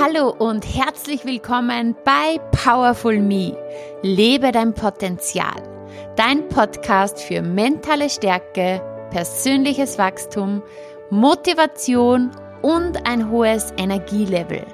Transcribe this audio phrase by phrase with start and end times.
[0.00, 3.56] Hallo und herzlich willkommen bei Powerful Me.
[4.02, 5.62] Lebe dein Potenzial.
[6.16, 10.62] Dein Podcast für mentale Stärke, persönliches Wachstum,
[11.10, 14.66] Motivation und ein hohes Energielevel.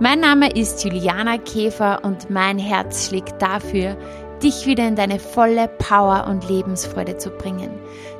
[0.00, 3.96] Mein Name ist Juliana Käfer und mein Herz schlägt dafür,
[4.42, 7.70] dich wieder in deine volle Power und Lebensfreude zu bringen,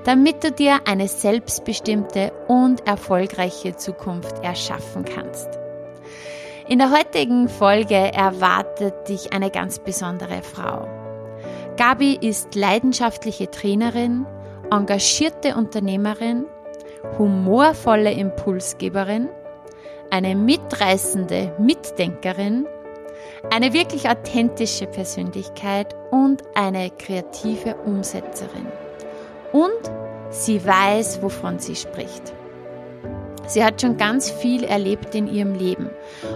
[0.04, 5.62] damit du dir eine selbstbestimmte und erfolgreiche Zukunft erschaffen kannst.
[6.69, 10.87] In der heutigen Folge erwartet dich eine ganz besondere Frau.
[11.77, 14.27] Gabi ist leidenschaftliche Trainerin,
[14.70, 16.47] engagierte Unternehmerin,
[17.19, 19.29] humorvolle Impulsgeberin,
[20.11, 22.67] eine mitreißende Mitdenkerin,
[23.51, 28.67] eine wirklich authentische Persönlichkeit und eine kreative Umsetzerin.
[29.51, 29.91] Und
[30.31, 32.33] sie weiß, wovon sie spricht.
[33.52, 35.91] Sie hat schon ganz viel erlebt in ihrem Leben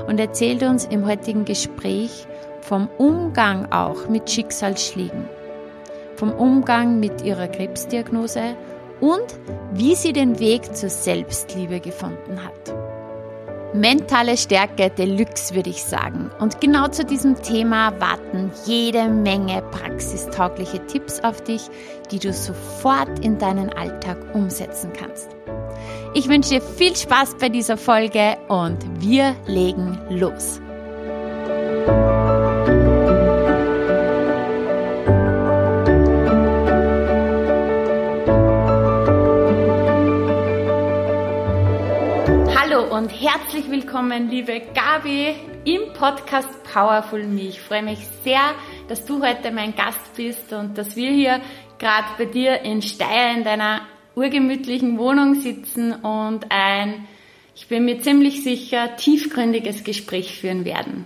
[0.07, 2.27] und erzählt uns im heutigen Gespräch
[2.61, 5.27] vom Umgang auch mit Schicksalsschlägen,
[6.17, 8.55] vom Umgang mit ihrer Krebsdiagnose
[9.01, 9.25] und
[9.73, 12.75] wie sie den Weg zur Selbstliebe gefunden hat.
[13.73, 16.31] Mentale Stärke Deluxe, würde ich sagen.
[16.39, 21.63] Und genau zu diesem Thema warten jede Menge praxistaugliche Tipps auf dich,
[22.11, 25.31] die du sofort in deinen Alltag umsetzen kannst.
[26.19, 30.63] Ich wünsche dir viel Spaß bei dieser Folge und wir legen los.
[42.57, 45.35] Hallo und herzlich willkommen, liebe Gabi,
[45.67, 47.43] im Podcast Powerful Me.
[47.43, 48.55] Ich freue mich sehr,
[48.89, 51.43] dass du heute mein Gast bist und dass wir hier
[51.79, 53.83] gerade bei dir in Steyr in deiner
[54.17, 57.07] urgemütlichen Wohnung sitzen und ein,
[57.55, 61.05] ich bin mir ziemlich sicher, tiefgründiges Gespräch führen werden.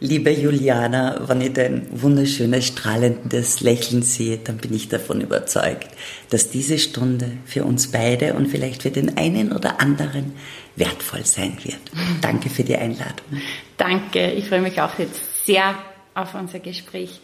[0.00, 5.88] Liebe Juliana, wenn ich dein wunderschönes, strahlendes Lächeln sehe, dann bin ich davon überzeugt,
[6.30, 10.34] dass diese Stunde für uns beide und vielleicht für den einen oder anderen
[10.76, 11.80] wertvoll sein wird.
[12.20, 13.42] Danke für die Einladung.
[13.76, 15.74] Danke, ich freue mich auch jetzt sehr
[16.14, 17.20] auf unser Gespräch.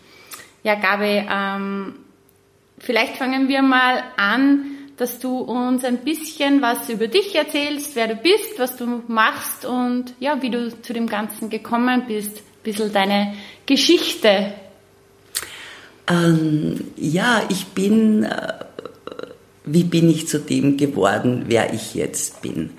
[0.64, 1.94] Ja, Gabi, ähm,
[2.78, 8.09] vielleicht fangen wir mal an dass du uns ein bisschen was über dich erzählst, wer
[8.09, 12.38] du bist, was du machst und ja, wie du zu dem Ganzen gekommen bist.
[12.38, 13.34] Ein bisschen deine
[13.66, 14.55] Geschichte.
[16.09, 18.53] Ähm, ja, ich bin, äh,
[19.65, 22.71] wie bin ich zu dem geworden, wer ich jetzt bin?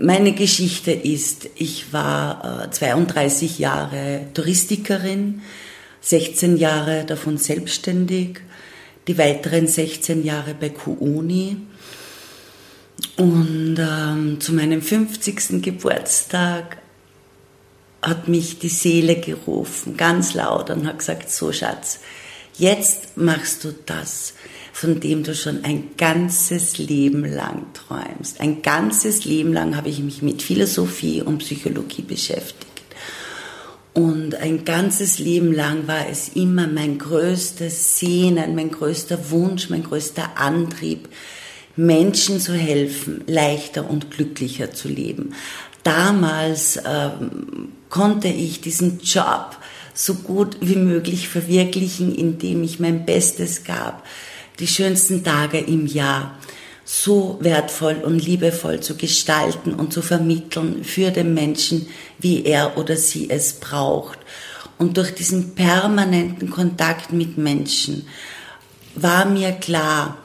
[0.00, 5.40] Meine Geschichte ist, ich war äh, 32 Jahre Touristikerin,
[6.00, 8.40] 16 Jahre davon selbstständig
[9.08, 11.56] die weiteren 16 Jahre bei QUNI.
[13.16, 15.62] Und ähm, zu meinem 50.
[15.62, 16.78] Geburtstag
[18.02, 22.00] hat mich die Seele gerufen, ganz laut, und hat gesagt, so Schatz,
[22.56, 24.34] jetzt machst du das,
[24.72, 28.40] von dem du schon ein ganzes Leben lang träumst.
[28.40, 32.67] Ein ganzes Leben lang habe ich mich mit Philosophie und Psychologie beschäftigt.
[33.94, 39.82] Und ein ganzes Leben lang war es immer mein größtes Sehnen, mein größter Wunsch, mein
[39.82, 41.08] größter Antrieb,
[41.74, 45.34] Menschen zu helfen, leichter und glücklicher zu leben.
[45.82, 49.56] Damals ähm, konnte ich diesen Job
[49.94, 54.06] so gut wie möglich verwirklichen, indem ich mein Bestes gab,
[54.60, 56.36] die schönsten Tage im Jahr
[56.90, 61.86] so wertvoll und liebevoll zu gestalten und zu vermitteln für den Menschen,
[62.18, 64.18] wie er oder sie es braucht.
[64.78, 68.06] Und durch diesen permanenten Kontakt mit Menschen
[68.94, 70.16] war mir klar,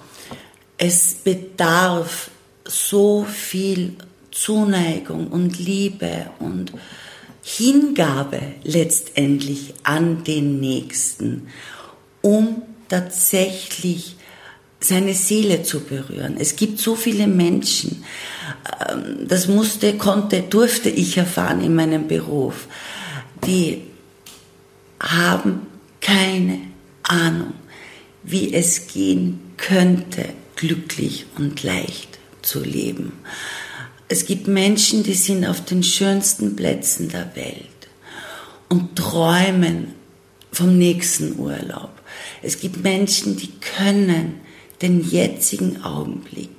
[0.78, 2.32] es bedarf
[2.64, 3.98] so viel
[4.32, 6.72] Zuneigung und Liebe und
[7.42, 11.50] Hingabe letztendlich an den Nächsten,
[12.22, 14.16] um tatsächlich
[14.84, 16.36] seine Seele zu berühren.
[16.38, 18.04] Es gibt so viele Menschen,
[18.90, 22.68] ähm, das musste, konnte, durfte ich erfahren in meinem Beruf,
[23.46, 23.82] die
[25.00, 25.68] haben
[26.02, 26.60] keine
[27.04, 27.54] Ahnung,
[28.24, 30.26] wie es gehen könnte,
[30.56, 33.14] glücklich und leicht zu leben.
[34.08, 37.68] Es gibt Menschen, die sind auf den schönsten Plätzen der Welt
[38.70, 39.94] und träumen
[40.52, 41.92] vom nächsten Urlaub.
[42.42, 44.42] Es gibt Menschen, die können
[44.84, 46.50] den jetzigen Augenblick,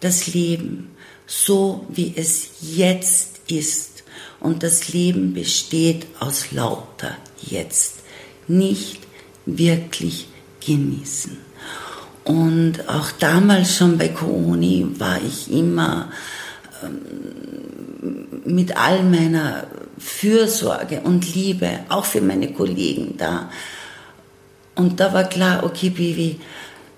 [0.00, 0.90] das Leben,
[1.26, 4.04] so wie es jetzt ist.
[4.40, 7.96] Und das Leben besteht aus lauter Jetzt.
[8.48, 9.00] Nicht
[9.44, 10.26] wirklich
[10.64, 11.36] genießen.
[12.24, 16.10] Und auch damals schon bei Kooni war ich immer
[16.82, 19.66] ähm, mit all meiner
[19.98, 23.50] Fürsorge und Liebe, auch für meine Kollegen da.
[24.74, 26.38] Und da war klar, okay, Bibi,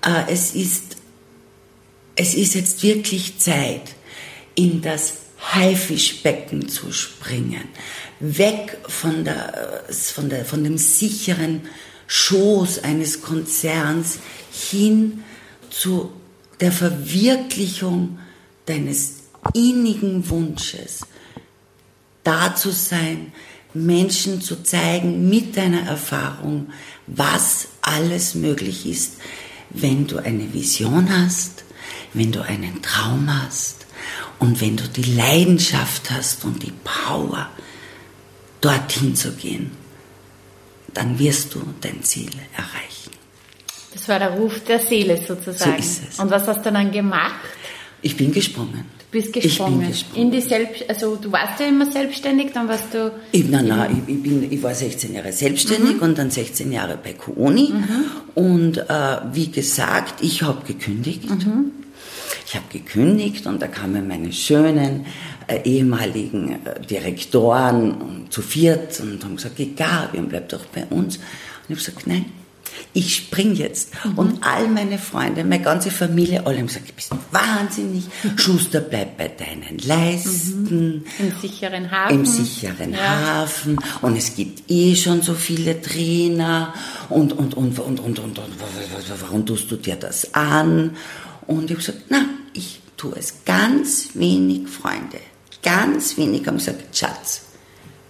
[0.01, 0.97] es ist,
[2.15, 3.95] es ist jetzt wirklich Zeit,
[4.55, 5.13] in das
[5.53, 7.63] Haifischbecken zu springen.
[8.19, 11.61] Weg von, der, von, der, von dem sicheren
[12.07, 14.19] Schoß eines Konzerns
[14.51, 15.23] hin
[15.69, 16.11] zu
[16.59, 18.19] der Verwirklichung
[18.65, 19.19] deines
[19.53, 21.05] innigen Wunsches,
[22.23, 23.31] da zu sein,
[23.73, 26.71] Menschen zu zeigen mit deiner Erfahrung,
[27.07, 29.13] was alles möglich ist,
[29.69, 31.63] wenn du eine Vision hast,
[32.13, 33.85] wenn du einen Traum hast
[34.39, 37.49] und wenn du die Leidenschaft hast und die Power,
[38.61, 39.71] dorthin zu gehen,
[40.93, 43.11] dann wirst du dein Ziel erreichen.
[43.93, 45.71] Das war der Ruf der Seele sozusagen.
[45.71, 46.19] So ist es.
[46.19, 47.39] Und was hast du dann gemacht?
[48.01, 48.85] Ich bin gesprungen.
[48.97, 49.73] Du bist gesprungen.
[49.73, 50.25] Ich bin gesprungen.
[50.25, 53.11] In die Selbst also du warst ja immer selbstständig, dann warst du.
[53.31, 56.01] Ich, nein, nein, ich, ich, bin, ich war 16 Jahre selbstständig mhm.
[56.01, 57.73] und dann 16 Jahre bei Kooni.
[57.73, 58.05] Mhm.
[58.35, 61.29] Und äh, wie gesagt, ich habe gekündigt.
[61.29, 61.71] Mhm.
[62.45, 65.05] Ich habe gekündigt und da kamen meine schönen
[65.47, 70.85] äh, ehemaligen äh, Direktoren zu viert und haben gesagt, geh Gabi und bleib doch bei
[70.85, 71.17] uns.
[71.17, 71.23] Und
[71.67, 72.25] ich habe gesagt, nein,
[72.93, 73.93] ich spring jetzt.
[74.03, 74.17] Mhm.
[74.17, 78.05] Und all meine Freunde, meine ganze Familie, alle haben gesagt, du bist wahnsinnig.
[78.35, 80.63] Schuster, bleib bei deinen Leisten.
[80.63, 81.03] Mhm.
[81.19, 82.15] Im sicheren Hafen.
[82.15, 82.99] Im sicheren ja.
[82.99, 83.77] Hafen.
[84.01, 86.73] Und es gibt eh schon so viele Trainer.
[87.09, 88.51] Und, und, und, und, und, und, und,
[89.21, 90.95] warum tust du dir das an?
[91.47, 93.45] Und ich habe gesagt, na, ich tue es.
[93.45, 95.19] Ganz wenig Freunde,
[95.63, 97.41] ganz wenig haben gesagt, Schatz,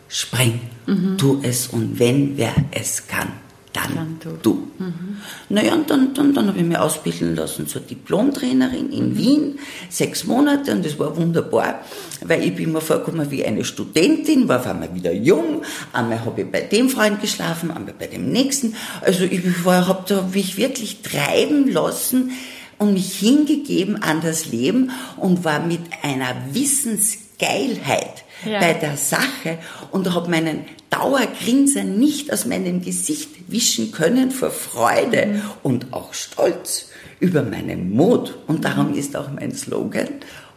[0.10, 1.18] spring, mhm.
[1.18, 1.68] tu es.
[1.68, 3.32] Und wenn wer es kann,
[3.74, 4.30] dann du.
[4.42, 4.54] du.
[4.80, 5.18] Mhm.
[5.50, 9.18] Naja, und dann, dann, dann habe ich mich ausbilden lassen zur Diplomtrainerin in mhm.
[9.18, 11.82] Wien, sechs Monate, und das war wunderbar,
[12.22, 15.62] weil ich bin mir vorgekommen wie eine Studentin, war auf einmal wieder jung,
[15.94, 20.28] einmal habe ich bei dem Freund geschlafen, einmal bei dem nächsten, also ich habe da
[20.34, 22.32] mich wirklich treiben lassen
[22.80, 28.60] und mich hingegeben an das Leben und war mit einer Wissensgeilheit ja.
[28.60, 29.58] bei der Sache
[29.92, 35.42] und habe meinen Dauergrinsen nicht aus meinem Gesicht wischen können vor Freude mhm.
[35.64, 36.90] und auch Stolz
[37.20, 38.38] über meinen Mut.
[38.48, 40.08] Und darum ist auch mein Slogan,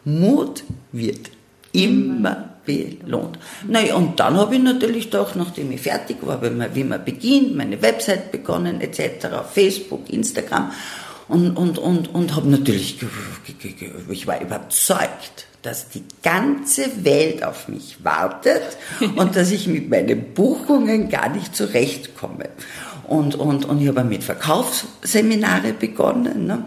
[0.05, 1.31] Mut wird
[1.73, 3.39] immer belohnt.
[3.67, 6.41] Naja, und dann habe ich natürlich doch, nachdem ich fertig war,
[6.75, 10.73] wie man beginnt, meine Website begonnen, etc., Facebook, Instagram,
[11.33, 12.99] und, und, und, und habe natürlich,
[14.11, 18.63] ich war überzeugt, dass die ganze Welt auf mich wartet
[19.17, 22.51] und dass ich mit meinen Buchungen gar nicht zurechtkomme.
[23.09, 26.47] Und, und, und ich habe mit Verkaufsseminare begonnen.
[26.47, 26.65] Ne?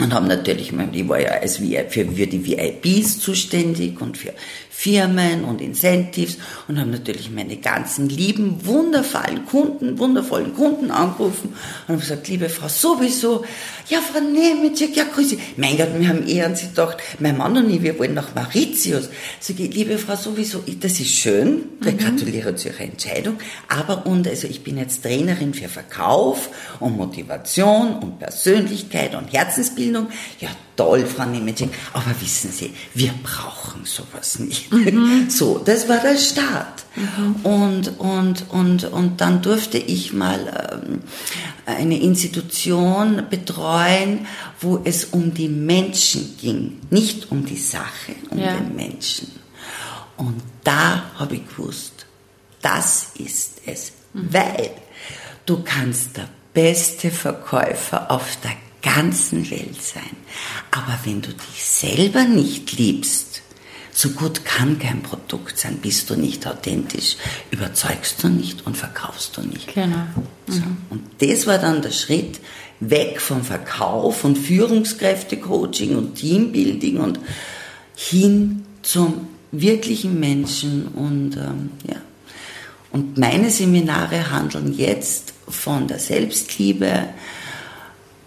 [0.00, 4.32] Und haben natürlich, ich war ja als für, für die VIPs zuständig und für
[4.76, 6.36] Firmen und Incentives
[6.66, 11.54] und haben natürlich meine ganzen lieben, wundervollen Kunden, wundervollen Kunden angerufen
[11.86, 13.44] und haben gesagt, liebe Frau sowieso,
[13.88, 15.38] ja Frau Nemetschek, ja grüße.
[15.56, 18.34] Mein Gott, wir haben eher an sie gedacht, mein Mann und ich, wir wollen nach
[18.34, 19.08] Mauritius.
[19.40, 21.98] Sag ich, liebe Frau sowieso, das ist schön, ich mhm.
[21.98, 23.38] gratuliere zu Ihrer Entscheidung,
[23.68, 26.50] aber und, also ich bin jetzt Trainerin für Verkauf
[26.80, 30.08] und Motivation und Persönlichkeit und Herzensbildung.
[30.40, 34.72] Ja, toll, Frau Nemetschek, aber wissen Sie, wir brauchen sowas nicht.
[34.72, 35.28] Mhm.
[35.30, 36.84] So, das war der Start.
[36.96, 37.36] Mhm.
[37.44, 41.02] Und, und, und, und dann durfte ich mal ähm,
[41.66, 44.26] eine Institution betreuen,
[44.60, 48.54] wo es um die Menschen ging, nicht um die Sache, um ja.
[48.54, 49.32] den Menschen.
[50.16, 52.06] Und da habe ich gewusst,
[52.62, 54.28] das ist es, mhm.
[54.30, 54.70] weil
[55.46, 58.52] du kannst der beste Verkäufer auf der
[58.84, 60.16] ganzen Welt sein.
[60.70, 63.42] Aber wenn du dich selber nicht liebst,
[63.92, 67.16] so gut kann kein Produkt sein, bist du nicht authentisch,
[67.50, 69.72] überzeugst du nicht und verkaufst du nicht.
[69.72, 69.96] Genau.
[70.46, 70.52] Mhm.
[70.52, 70.62] So.
[70.90, 72.40] Und das war dann der Schritt
[72.80, 77.20] weg vom Verkauf und Führungskräftecoaching und Teambuilding und
[77.94, 81.96] hin zum wirklichen Menschen und ähm, ja.
[82.90, 87.08] Und meine Seminare handeln jetzt von der Selbstliebe,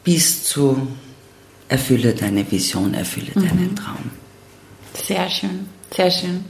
[0.08, 0.88] bis zu
[1.68, 3.42] erfülle deine Vision, erfülle mhm.
[3.42, 4.10] deinen Traum.
[4.94, 6.46] Sehr schön, sehr schön.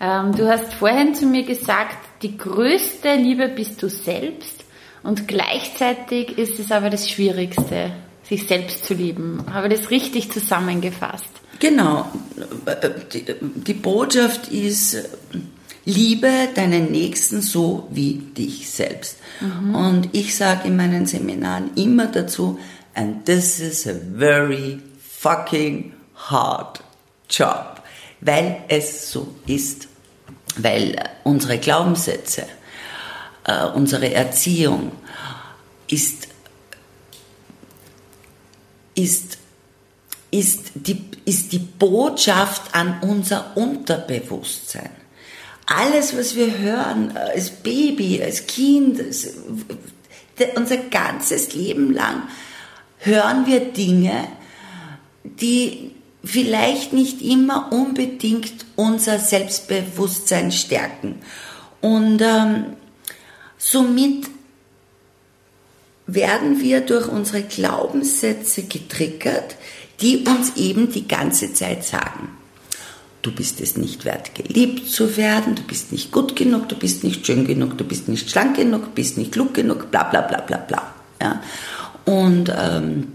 [0.00, 4.64] Ähm, du hast vorhin zu mir gesagt, die größte Liebe bist du selbst
[5.02, 7.90] und gleichzeitig ist es aber das Schwierigste,
[8.22, 9.46] sich selbst zu lieben.
[9.52, 11.26] Habe ich das richtig zusammengefasst?
[11.58, 12.06] Genau.
[13.12, 13.24] Die,
[13.66, 14.96] die Botschaft ist,
[15.84, 19.18] liebe deinen Nächsten so wie dich selbst.
[19.40, 19.74] Mhm.
[19.74, 22.60] Und ich sage in meinen Seminaren immer dazu,
[22.94, 26.80] And this is a very fucking hard
[27.28, 27.80] job,
[28.20, 29.88] weil es so ist.
[30.56, 32.44] weil unsere Glaubenssätze,
[33.44, 34.92] äh, unsere Erziehung
[35.88, 36.28] ist,
[38.94, 39.38] ist,
[40.30, 44.90] ist, die, ist die Botschaft an unser Unterbewusstsein.
[45.66, 49.00] Alles, was wir hören als Baby, als Kind,
[50.56, 52.24] unser ganzes Leben lang,
[53.02, 54.28] hören wir Dinge,
[55.24, 55.92] die
[56.24, 61.16] vielleicht nicht immer unbedingt unser Selbstbewusstsein stärken.
[61.80, 62.76] Und ähm,
[63.58, 64.26] somit
[66.06, 69.56] werden wir durch unsere Glaubenssätze getriggert,
[70.00, 72.28] die uns eben die ganze Zeit sagen,
[73.22, 77.04] du bist es nicht wert, geliebt zu werden, du bist nicht gut genug, du bist
[77.04, 80.22] nicht schön genug, du bist nicht schlank genug, du bist nicht klug genug, bla bla
[80.22, 80.94] bla bla bla.
[81.20, 81.42] Ja?
[82.04, 83.12] Und, ähm,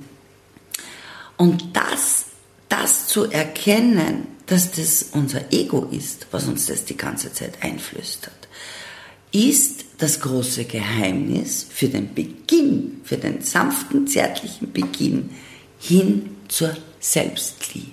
[1.37, 2.25] und das,
[2.69, 8.33] das zu erkennen, dass das unser Ego ist, was uns das die ganze Zeit einflüstert,
[9.31, 15.31] ist das große Geheimnis für den Beginn, für den sanften, zärtlichen Beginn
[15.79, 17.91] hin zur Selbstliebe.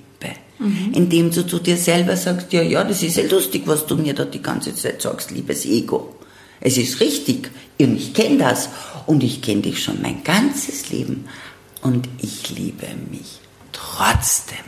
[0.59, 0.93] Mhm.
[0.95, 4.15] Indem du zu dir selber sagst, ja, ja, das ist ja lustig, was du mir
[4.15, 6.15] da die ganze Zeit sagst, liebes Ego.
[6.61, 8.69] Es ist richtig und ich kenne das
[9.07, 11.27] und ich kenne dich schon mein ganzes Leben
[11.83, 13.41] und ich liebe mich
[13.73, 14.65] trotzdem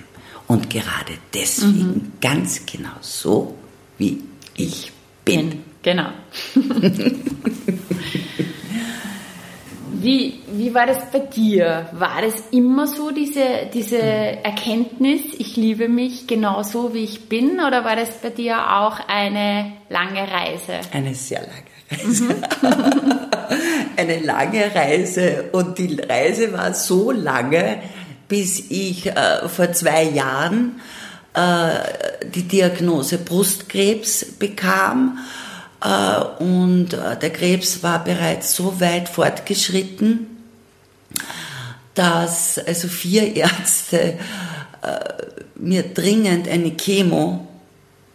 [0.47, 2.13] und gerade deswegen mhm.
[2.21, 3.57] ganz genau so,
[3.99, 4.23] wie
[4.57, 4.93] ich
[5.25, 5.63] bin.
[5.83, 6.09] Genau.
[10.03, 11.89] Wie, wie war das bei dir?
[11.93, 17.61] War das immer so, diese, diese Erkenntnis, ich liebe mich genauso, wie ich bin?
[17.61, 20.81] Oder war das bei dir auch eine lange Reise?
[20.93, 22.25] Eine sehr lange Reise.
[22.25, 22.35] Mhm.
[23.97, 25.45] eine lange Reise.
[25.53, 27.79] Und die Reise war so lange,
[28.29, 30.81] bis ich äh, vor zwei Jahren
[31.35, 35.19] äh, die Diagnose Brustkrebs bekam
[36.39, 40.27] und äh, der Krebs war bereits so weit fortgeschritten,
[41.95, 44.19] dass also vier Ärzte
[44.83, 44.99] äh,
[45.57, 47.47] mir dringend eine Chemo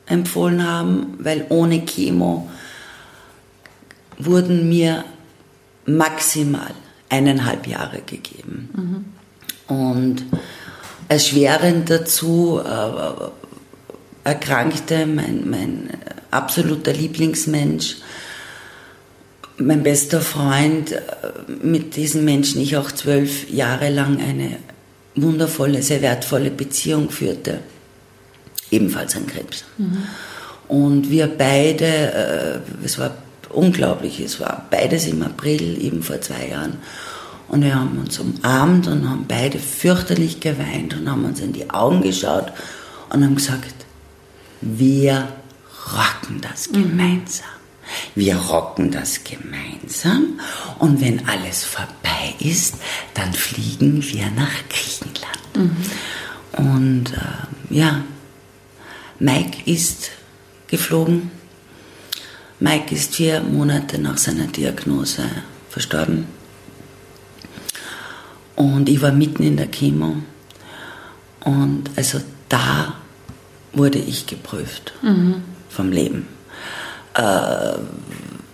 [0.05, 2.49] empfohlen haben, weil ohne Chemo
[4.17, 5.03] wurden mir
[5.85, 6.73] maximal
[7.09, 9.05] eineinhalb Jahre gegeben.
[9.67, 9.75] Mhm.
[9.75, 10.25] Und
[11.07, 13.40] erschwerend dazu äh,
[14.23, 15.89] erkrankte mein, mein
[16.29, 17.97] absoluter Lieblingsmensch,
[19.57, 20.99] mein bester Freund, äh,
[21.61, 24.57] mit diesem Menschen ich auch zwölf Jahre lang eine
[25.15, 27.59] wundervolle, sehr wertvolle Beziehung führte,
[28.69, 29.65] ebenfalls an Krebs.
[29.77, 30.03] Mhm.
[30.67, 33.11] Und wir beide, äh, es war
[33.49, 36.77] unglaublich, es war beides im April, eben vor zwei Jahren.
[37.49, 41.69] Und wir haben uns umarmt und haben beide fürchterlich geweint und haben uns in die
[41.69, 42.53] Augen geschaut
[43.09, 43.80] und haben gesagt,
[44.61, 45.27] wir
[45.93, 46.83] rocken das mhm.
[46.83, 47.45] gemeinsam.
[48.15, 50.39] Wir rocken das gemeinsam
[50.79, 52.75] und wenn alles vorbei ist,
[53.13, 55.55] dann fliegen wir nach Griechenland.
[55.55, 56.65] Mhm.
[56.65, 58.03] Und äh, ja,
[59.19, 60.11] Mike ist
[60.67, 61.31] geflogen.
[62.59, 65.23] Mike ist vier Monate nach seiner Diagnose
[65.69, 66.27] verstorben.
[68.55, 70.17] Und ich war mitten in der Chemo.
[71.43, 73.00] Und also da
[73.73, 74.93] wurde ich geprüft.
[75.01, 76.27] Mhm vom Leben.
[77.13, 77.77] Äh,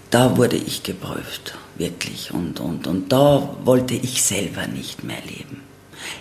[0.10, 2.32] da wurde ich geprüft, wirklich.
[2.32, 5.62] Und, und, und da wollte ich selber nicht mehr leben.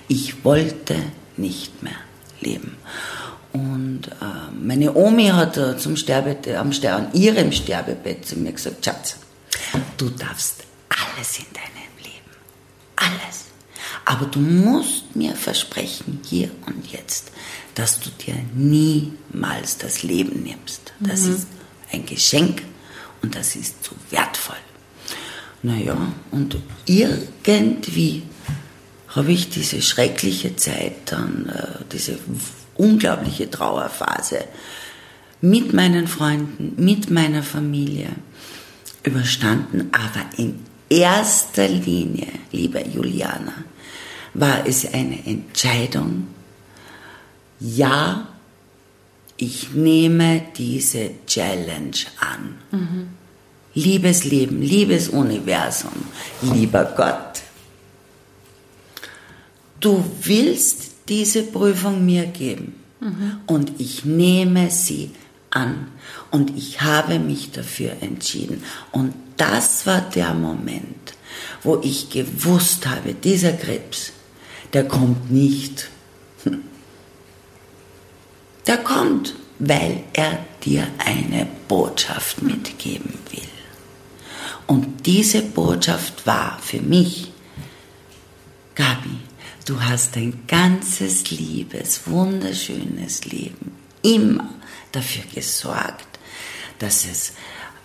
[0.09, 0.97] Ich wollte
[1.37, 2.01] nicht mehr
[2.41, 2.77] leben.
[3.53, 8.53] Und äh, meine Omi hat äh, zum Sterbe, am Ster an ihrem Sterbebett zu mir
[8.53, 9.17] gesagt, Schatz,
[9.97, 12.33] du darfst alles in deinem Leben.
[12.97, 13.47] Alles.
[14.05, 17.33] Aber du musst mir versprechen, hier und jetzt,
[17.77, 20.93] dass du dir niemals das Leben nimmst.
[20.99, 21.35] Das mhm.
[21.35, 21.47] ist
[21.93, 22.63] ein Geschenk
[23.23, 24.57] und das ist zu wertvoll.
[25.63, 25.97] Naja,
[26.31, 26.57] und
[26.87, 28.23] irgendwie
[29.09, 32.19] habe ich diese schreckliche Zeit dann, äh, diese
[32.77, 34.45] unglaubliche Trauerphase
[35.43, 38.09] mit meinen Freunden, mit meiner Familie
[39.03, 39.91] überstanden.
[39.93, 43.53] Aber in erster Linie, liebe Juliana,
[44.33, 46.29] war es eine Entscheidung,
[47.61, 48.29] ja,
[49.37, 52.59] ich nehme diese Challenge an.
[52.71, 53.09] Mhm.
[53.75, 55.93] Liebes Leben, liebes Universum,
[56.41, 57.43] lieber Gott,
[59.81, 63.41] du willst diese Prüfung mir geben mhm.
[63.47, 65.11] und ich nehme sie
[65.51, 65.89] an
[66.31, 68.63] und ich habe mich dafür entschieden.
[68.93, 71.15] Und das war der Moment,
[71.63, 74.13] wo ich gewusst habe, dieser Krebs,
[74.73, 75.91] der kommt nicht
[78.67, 83.43] der kommt weil er dir eine Botschaft mitgeben will.
[84.67, 87.33] Und diese Botschaft war für mich,
[88.75, 89.19] Gabi,
[89.65, 94.51] du hast ein ganzes liebes, wunderschönes Leben immer
[94.93, 96.19] dafür gesorgt,
[96.79, 97.31] dass es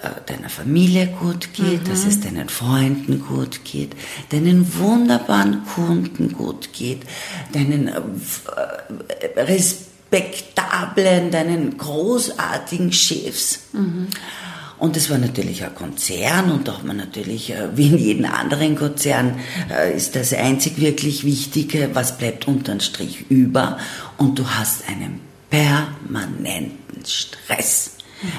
[0.01, 1.89] äh, deiner Familie gut geht, mhm.
[1.89, 3.95] dass es deinen Freunden gut geht,
[4.29, 7.03] deinen wunderbaren Kunden gut geht,
[7.53, 8.01] deinen äh,
[10.11, 13.61] respektablen, deinen großartigen Chefs.
[13.73, 14.07] Mhm.
[14.77, 18.75] Und es war natürlich ein Konzern und auch man natürlich, äh, wie in jedem anderen
[18.75, 19.39] Konzern,
[19.95, 23.77] ist das einzig wirklich Wichtige, was bleibt unterm Strich über.
[24.17, 27.91] Und du hast einen permanenten Stress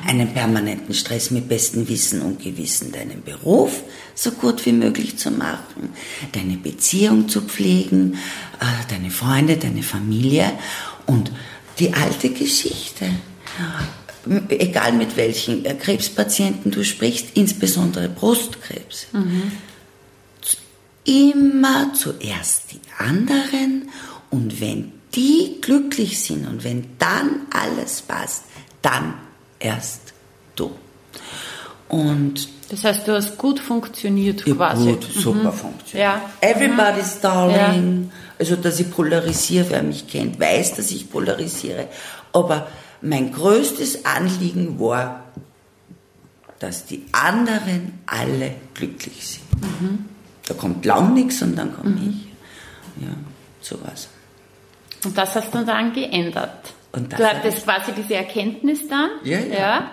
[0.07, 3.83] einen permanenten Stress mit bestem Wissen und Gewissen deinen Beruf
[4.15, 5.91] so gut wie möglich zu machen,
[6.33, 8.15] deine Beziehung zu pflegen,
[8.61, 10.53] äh, deine Freunde, deine Familie
[11.07, 11.33] und
[11.79, 13.11] die alte Geschichte.
[14.49, 19.07] Egal mit welchen äh, Krebspatienten du sprichst, insbesondere Brustkrebs.
[19.13, 19.53] Mhm.
[21.05, 23.89] Immer zuerst die anderen
[24.31, 28.45] und wenn die glücklich sind und wenn dann alles passt,
[28.81, 29.15] dann
[29.59, 30.15] erst
[30.57, 30.71] du.
[31.89, 34.93] Und das heißt, du hast gut funktioniert ja, quasi.
[34.93, 35.57] Gut, super mhm.
[35.57, 36.11] funktioniert.
[36.11, 36.31] Ja.
[36.41, 37.21] Everybody's mhm.
[37.21, 38.03] darling.
[38.05, 38.19] Ja.
[38.39, 41.89] Also, dass ich polarisiere, wer mich kennt, weiß, dass ich polarisiere.
[42.33, 42.69] Aber
[43.03, 45.25] mein größtes Anliegen war,
[46.61, 49.61] dass die anderen alle glücklich sind.
[49.61, 50.07] Mhm.
[50.49, 52.09] Da kommt lang nichts und dann komme mhm.
[52.09, 53.03] ich.
[53.03, 53.13] Ja,
[53.61, 54.09] so was.
[55.05, 56.73] Und das hast du dann geändert.
[56.93, 59.11] Und das du hattest quasi diese Erkenntnis dann.
[59.25, 59.59] Ja, ja.
[59.59, 59.91] ja.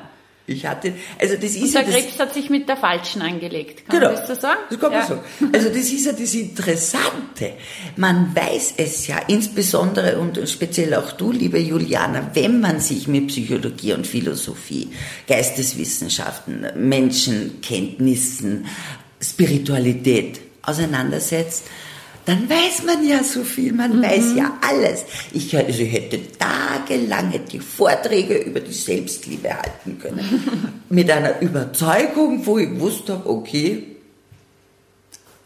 [0.50, 3.88] Ich hatte, also das ist der ja Krebs das, hat sich mit der falschen angelegt.
[3.88, 4.60] Kann genau, man das so sagen?
[4.70, 5.06] Das kann man ja.
[5.06, 5.22] sagen.
[5.54, 7.54] Also das ist ja das Interessante.
[7.96, 13.28] Man weiß es ja, insbesondere und speziell auch du, liebe Juliana, wenn man sich mit
[13.28, 14.90] Psychologie und Philosophie,
[15.28, 18.66] Geisteswissenschaften, Menschenkenntnissen,
[19.22, 21.66] Spiritualität auseinandersetzt,
[22.26, 24.04] dann weiß man ja so viel, man mhm.
[24.04, 25.06] weiß ja alles.
[25.32, 30.82] Ich, also ich hätte tagelang die Vorträge über die Selbstliebe halten können.
[30.90, 33.96] Mit einer Überzeugung, wo ich wusste, okay,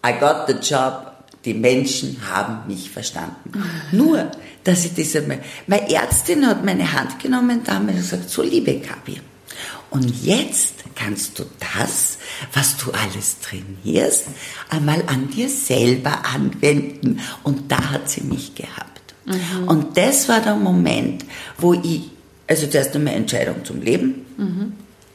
[0.06, 1.14] I got the job,
[1.46, 3.64] die Menschen haben mich verstanden.
[3.92, 4.32] Nur,
[4.64, 8.80] dass ich das einmal, meine Ärztin hat meine Hand genommen damals und gesagt, so liebe
[8.80, 9.20] Kabi,
[9.94, 11.44] und jetzt kannst du
[11.78, 12.18] das,
[12.52, 14.26] was du alles trainierst,
[14.72, 17.20] einmal an dir selber anwenden.
[17.44, 19.14] Und da hat sie mich gehabt.
[19.26, 19.68] Mhm.
[19.68, 21.26] Und das war der Moment,
[21.60, 22.10] wo ich,
[22.48, 24.74] also zuerst einmal Entscheidung zum Leben, mhm.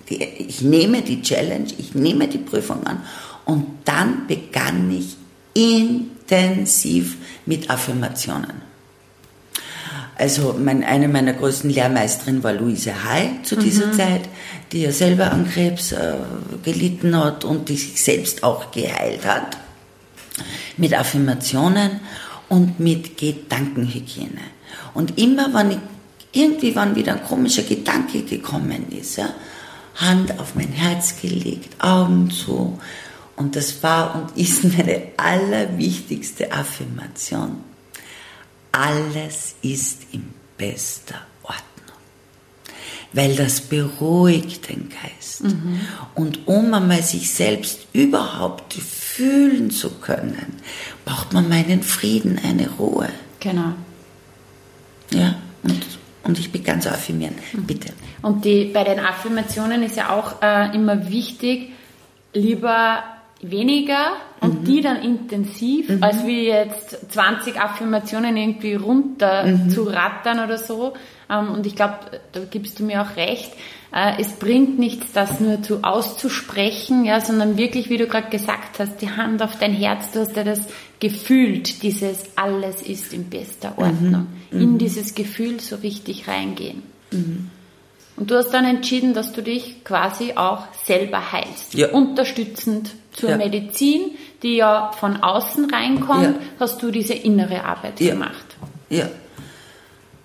[0.08, 3.02] die, ich nehme die Challenge, ich nehme die Prüfung an
[3.46, 5.16] und dann begann ich
[5.54, 8.57] intensiv mit Affirmationen.
[10.18, 13.92] Also mein, eine meiner größten Lehrmeisterinnen war Luise Hay zu dieser mhm.
[13.92, 14.22] Zeit,
[14.72, 16.14] die ja selber an Krebs äh,
[16.64, 19.56] gelitten hat und die sich selbst auch geheilt hat.
[20.76, 22.00] Mit Affirmationen
[22.48, 24.40] und mit Gedankenhygiene.
[24.92, 25.78] Und immer, wenn ich,
[26.32, 29.28] irgendwie, wann wieder ein komischer Gedanke gekommen ist, ja,
[29.94, 32.78] Hand auf mein Herz gelegt, Augen zu.
[33.36, 37.67] Und das war und ist meine allerwichtigste Affirmation
[38.72, 41.96] alles ist in bester Ordnung.
[43.12, 45.44] Weil das beruhigt den Geist.
[45.44, 45.80] Mhm.
[46.14, 50.56] Und um einmal sich selbst überhaupt fühlen zu können,
[51.04, 53.08] braucht man meinen Frieden, eine Ruhe.
[53.40, 53.72] Genau.
[55.10, 55.86] Ja, und,
[56.24, 57.34] und ich begann zu affirmieren.
[57.52, 57.64] Mhm.
[57.64, 57.92] Bitte.
[58.22, 61.72] Und die, bei den Affirmationen ist ja auch äh, immer wichtig,
[62.32, 63.02] lieber
[63.40, 64.64] weniger und mhm.
[64.64, 66.02] die dann intensiv, mhm.
[66.02, 69.70] als wie jetzt 20 Affirmationen irgendwie runter mhm.
[69.70, 70.94] zu rattern oder so.
[71.30, 71.98] Ähm, und ich glaube,
[72.32, 73.52] da gibst du mir auch recht.
[73.92, 78.80] Äh, es bringt nichts, das nur zu auszusprechen, ja, sondern wirklich, wie du gerade gesagt
[78.80, 80.62] hast, die Hand auf dein Herz, du hast ja das
[80.98, 83.82] gefühlt, dieses alles ist in bester mhm.
[83.82, 84.26] Ordnung.
[84.50, 84.78] In mhm.
[84.78, 86.82] dieses Gefühl so richtig reingehen.
[87.12, 87.50] Mhm.
[88.18, 91.74] Und du hast dann entschieden, dass du dich quasi auch selber heilst.
[91.74, 91.90] Ja.
[91.90, 93.36] Unterstützend zur ja.
[93.36, 96.34] Medizin, die ja von außen reinkommt, ja.
[96.58, 98.12] hast du diese innere Arbeit ja.
[98.12, 98.56] gemacht.
[98.90, 99.08] Ja.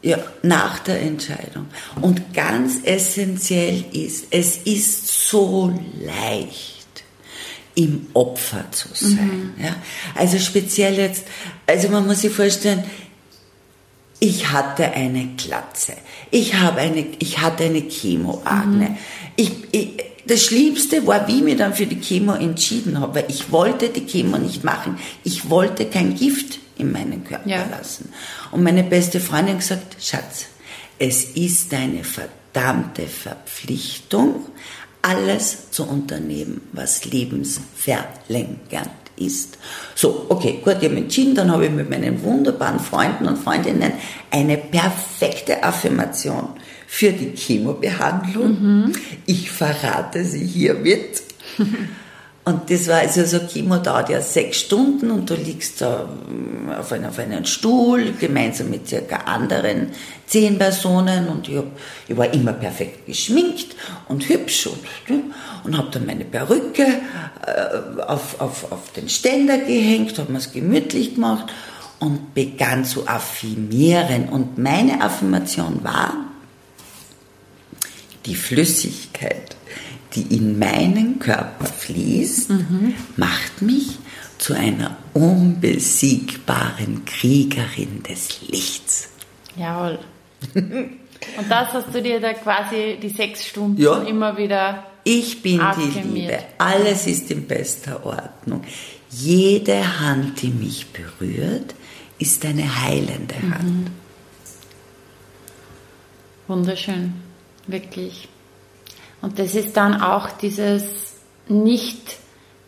[0.01, 1.67] Ja, nach der Entscheidung.
[2.01, 6.73] Und ganz essentiell ist, es ist so leicht,
[7.75, 9.53] im Opfer zu sein.
[9.57, 9.63] Mhm.
[9.63, 9.75] Ja?
[10.15, 11.25] Also speziell jetzt,
[11.65, 12.83] also man muss sich vorstellen,
[14.19, 15.93] ich hatte eine Glatze,
[16.33, 18.89] ich, habe eine, ich hatte eine Chemoakne.
[18.89, 18.97] Mhm.
[19.35, 19.89] Ich, ich,
[20.25, 23.89] das Schlimmste war, wie ich mich dann für die Chemo entschieden habe, weil ich wollte
[23.89, 24.97] die Chemo nicht machen.
[25.23, 27.65] Ich wollte kein Gift in meinen Körper ja.
[27.69, 28.09] lassen.
[28.51, 30.47] Und meine beste Freundin gesagt, Schatz,
[30.97, 34.47] es ist deine verdammte Verpflichtung,
[35.03, 39.57] alles zu unternehmen, was lebensverlängernd ist.
[39.95, 43.93] So, okay, gut, ich habe entschieden, dann habe ich mit meinen wunderbaren Freunden und Freundinnen
[44.31, 46.49] eine perfekte Affirmation
[46.87, 48.61] für die Chemobehandlung.
[48.61, 48.93] Mhm.
[49.25, 51.23] Ich verrate sie hiermit.
[52.45, 56.71] Und das war also so, Chemo dauert ja sechs Stunden und du liegst da mm,
[56.71, 59.91] auf, einem, auf einem Stuhl gemeinsam mit circa anderen
[60.27, 61.67] zehn Personen und ich, hab,
[62.07, 63.75] ich war immer perfekt geschminkt
[64.09, 65.23] und hübsch und,
[65.63, 66.85] und habe dann meine Perücke
[67.45, 71.45] äh, auf, auf, auf den Ständer gehängt, habe mir es gemütlich gemacht
[71.99, 74.27] und begann zu affirmieren.
[74.27, 76.13] Und meine Affirmation war,
[78.25, 79.55] die Flüssigkeit
[80.15, 82.95] die in meinen Körper fließt, mhm.
[83.17, 83.97] macht mich
[84.37, 89.09] zu einer unbesiegbaren Kriegerin des Lichts.
[89.55, 89.99] Jawohl.
[90.53, 94.01] Und das hast du dir da quasi die sechs Stunden ja.
[94.01, 94.85] immer wieder.
[95.05, 96.39] Ich bin die Liebe.
[96.57, 98.63] Alles ist in bester Ordnung.
[99.09, 101.75] Jede Hand, die mich berührt,
[102.19, 103.63] ist eine heilende Hand.
[103.63, 103.87] Mhm.
[106.47, 107.13] Wunderschön,
[107.67, 108.27] wirklich.
[109.23, 111.15] Und das ist dann auch dieses
[111.47, 112.17] nicht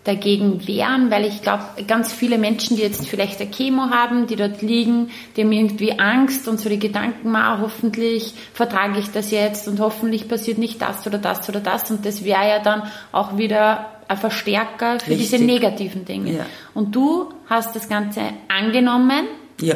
[0.06, 4.38] dagegen wehren, weil ich glaube, ganz viele Menschen, die jetzt vielleicht eine Chemo haben, die
[4.38, 9.32] dort liegen, die haben irgendwie Angst und so die Gedanken, ma, hoffentlich vertrage ich das
[9.32, 12.84] jetzt und hoffentlich passiert nicht das oder das oder das und das wäre ja dann
[13.12, 15.32] auch wieder ein Verstärker für Richtig.
[15.32, 16.38] diese negativen Dinge.
[16.38, 16.46] Ja.
[16.74, 19.26] Und du hast das Ganze angenommen
[19.60, 19.76] ja.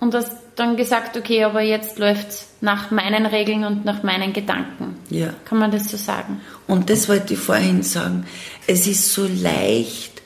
[0.00, 4.32] und hast dann gesagt, okay, aber jetzt läuft es nach meinen Regeln und nach meinen
[4.32, 4.96] Gedanken.
[5.10, 5.34] Ja.
[5.44, 6.40] Kann man das so sagen?
[6.66, 8.26] Und das wollte ich vorhin sagen.
[8.66, 10.22] Es ist so leicht,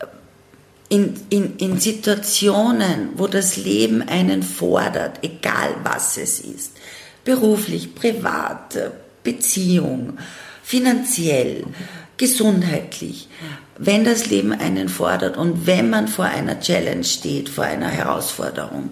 [0.00, 6.76] äh, in, in, in Situationen, wo das Leben einen fordert, egal was es ist,
[7.24, 8.78] beruflich, privat,
[9.22, 10.18] Beziehung,
[10.62, 11.64] finanziell,
[12.16, 13.28] gesundheitlich,
[13.78, 18.90] wenn das Leben einen fordert und wenn man vor einer Challenge steht, vor einer Herausforderung,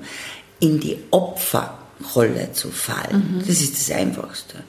[0.61, 3.37] in die Opferrolle zu fallen.
[3.37, 3.47] Mhm.
[3.47, 4.63] Das ist das Einfachste.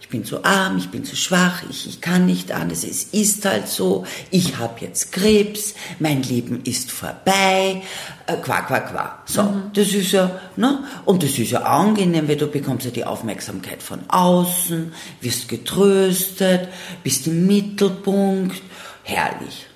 [0.00, 3.44] Ich bin zu arm, ich bin zu schwach, ich, ich kann nicht anders, es ist
[3.46, 7.82] halt so, ich habe jetzt Krebs, mein Leben ist vorbei,
[8.26, 9.22] äh, qua, qua, qua.
[9.24, 9.70] So, mhm.
[9.72, 10.84] das ist ja, ne?
[11.06, 16.68] Und das ist ja angenehm, weil du bekommst ja die Aufmerksamkeit von außen, wirst getröstet,
[17.02, 18.62] bist im Mittelpunkt,
[19.04, 19.66] herrlich.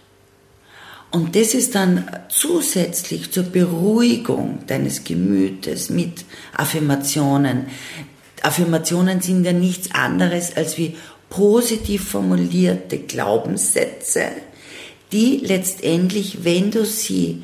[1.11, 7.66] Und das ist dann zusätzlich zur Beruhigung deines Gemütes mit Affirmationen.
[8.42, 10.97] Affirmationen sind ja nichts anderes als wie
[11.31, 14.29] positiv formulierte Glaubenssätze,
[15.12, 17.42] die letztendlich, wenn du sie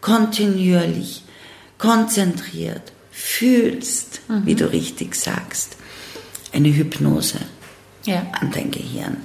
[0.00, 1.22] kontinuierlich,
[1.78, 4.46] konzentriert fühlst, mhm.
[4.46, 5.76] wie du richtig sagst,
[6.52, 7.38] eine Hypnose
[8.04, 8.26] ja.
[8.40, 9.18] an dein Gehirn.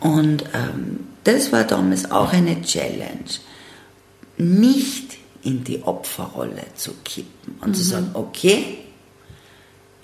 [0.00, 3.30] Und ähm, das war damals auch eine Challenge,
[4.36, 7.74] nicht in die Opferrolle zu kippen und mhm.
[7.74, 8.78] zu sagen, okay,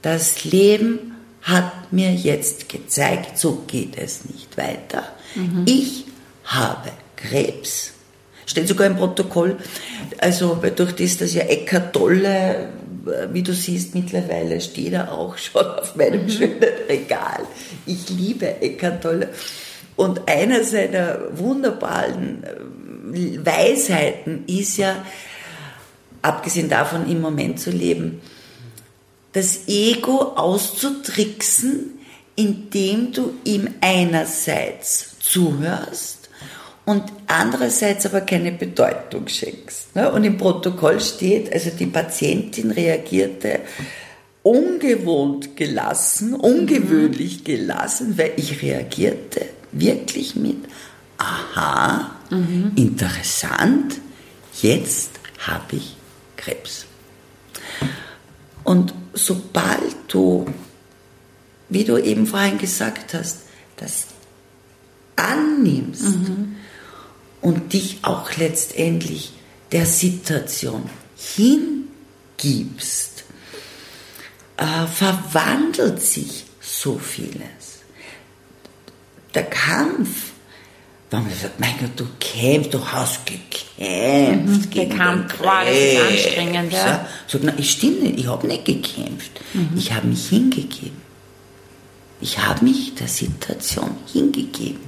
[0.03, 5.05] das Leben hat mir jetzt gezeigt, so geht es nicht weiter.
[5.35, 5.65] Mhm.
[5.67, 6.05] Ich
[6.45, 7.93] habe Krebs.
[8.47, 9.59] Steht sogar im Protokoll,
[10.19, 12.71] also durch das, dass ja Eckart Tolle,
[13.31, 16.31] wie du siehst, mittlerweile steht er auch schon auf meinem mhm.
[16.31, 17.43] schönen Regal.
[17.87, 19.29] Ich liebe Eckart Tolle.
[19.99, 25.05] Und einer seiner wunderbaren äh, Weisheiten ist ja,
[26.23, 28.21] abgesehen davon im Moment zu leben,
[29.33, 31.99] das Ego auszutricksen,
[32.37, 36.31] indem du ihm einerseits zuhörst
[36.85, 39.97] und andererseits aber keine Bedeutung schenkst.
[39.97, 40.13] Ne?
[40.13, 43.63] Und im Protokoll steht, also die Patientin reagierte
[44.45, 50.69] ungewohnt gelassen, ungewöhnlich gelassen, weil ich reagierte wirklich mit,
[51.19, 52.73] aha, mhm.
[52.77, 54.01] interessant,
[54.61, 55.97] jetzt habe ich
[56.37, 56.87] Krebs.
[58.65, 60.47] Und sobald du,
[61.69, 63.43] wie du eben vorhin gesagt hast,
[63.77, 64.07] das
[65.17, 66.57] annimmst mhm.
[67.41, 69.33] und dich auch letztendlich
[69.73, 73.25] der Situation hingibst,
[74.57, 77.58] äh, verwandelt sich so vieles
[79.35, 80.33] der Kampf.
[81.11, 84.67] Wenn man sagt, mein Gott, du kämpfst, du hast gekämpft.
[84.67, 87.09] Mhm, gegen gekämpft, wow, das ist anstrengend, ja.
[87.27, 89.41] Sag, na, ich stimme nicht, ich habe nicht gekämpft.
[89.55, 89.71] Mhm.
[89.77, 91.09] Ich habe mich hingegeben.
[92.21, 94.81] Ich habe mich der Situation hingegeben.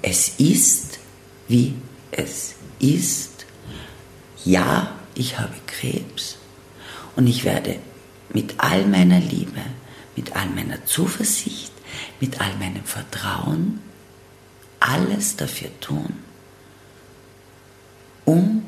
[0.00, 0.98] Es ist,
[1.48, 1.74] wie
[2.12, 3.44] es ist.
[4.44, 6.38] Ja, ich habe Krebs.
[7.14, 7.76] Und ich werde
[8.32, 9.60] mit all meiner Liebe
[10.16, 11.72] mit all meiner Zuversicht,
[12.20, 13.80] mit all meinem Vertrauen
[14.80, 16.14] alles dafür tun,
[18.24, 18.64] um,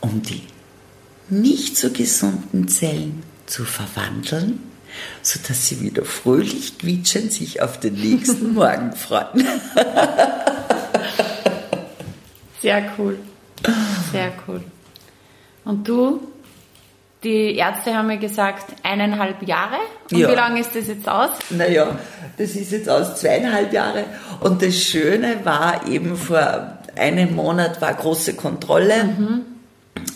[0.00, 0.42] um die
[1.28, 4.60] nicht so gesunden Zellen zu verwandeln,
[5.22, 9.46] sodass sie wieder fröhlich quietschen, sich auf den nächsten Morgen freuen.
[12.62, 13.18] Sehr cool.
[14.12, 14.62] Sehr cool.
[15.64, 16.33] Und du?
[17.24, 19.76] Die Ärzte haben mir gesagt, eineinhalb Jahre.
[20.12, 20.30] Und ja.
[20.30, 21.30] wie lange ist das jetzt aus?
[21.48, 21.98] Naja,
[22.36, 24.04] das ist jetzt aus zweieinhalb Jahre.
[24.40, 29.04] Und das Schöne war eben vor einem Monat war große Kontrolle.
[29.04, 29.40] Mhm.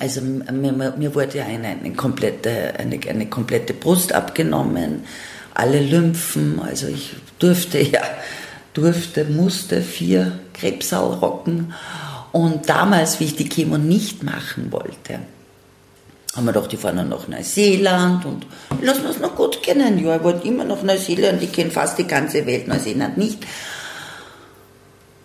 [0.00, 5.04] Also mir, mir, wurde ja eine, eine, komplette, eine, eine komplette Brust abgenommen,
[5.54, 6.60] alle Lymphen.
[6.60, 8.02] Also ich durfte ja,
[8.74, 11.72] durfte, musste vier Krebsau rocken.
[12.32, 15.20] Und damals, wie ich die Chemo nicht machen wollte,
[16.38, 18.46] haben wir gedacht, die fahren dann nach Neuseeland und
[18.80, 20.02] lassen uns noch gut kennen.
[20.02, 23.44] Ja, ich wollte immer nach Neuseeland, ich kenne fast die ganze Welt, Neuseeland nicht.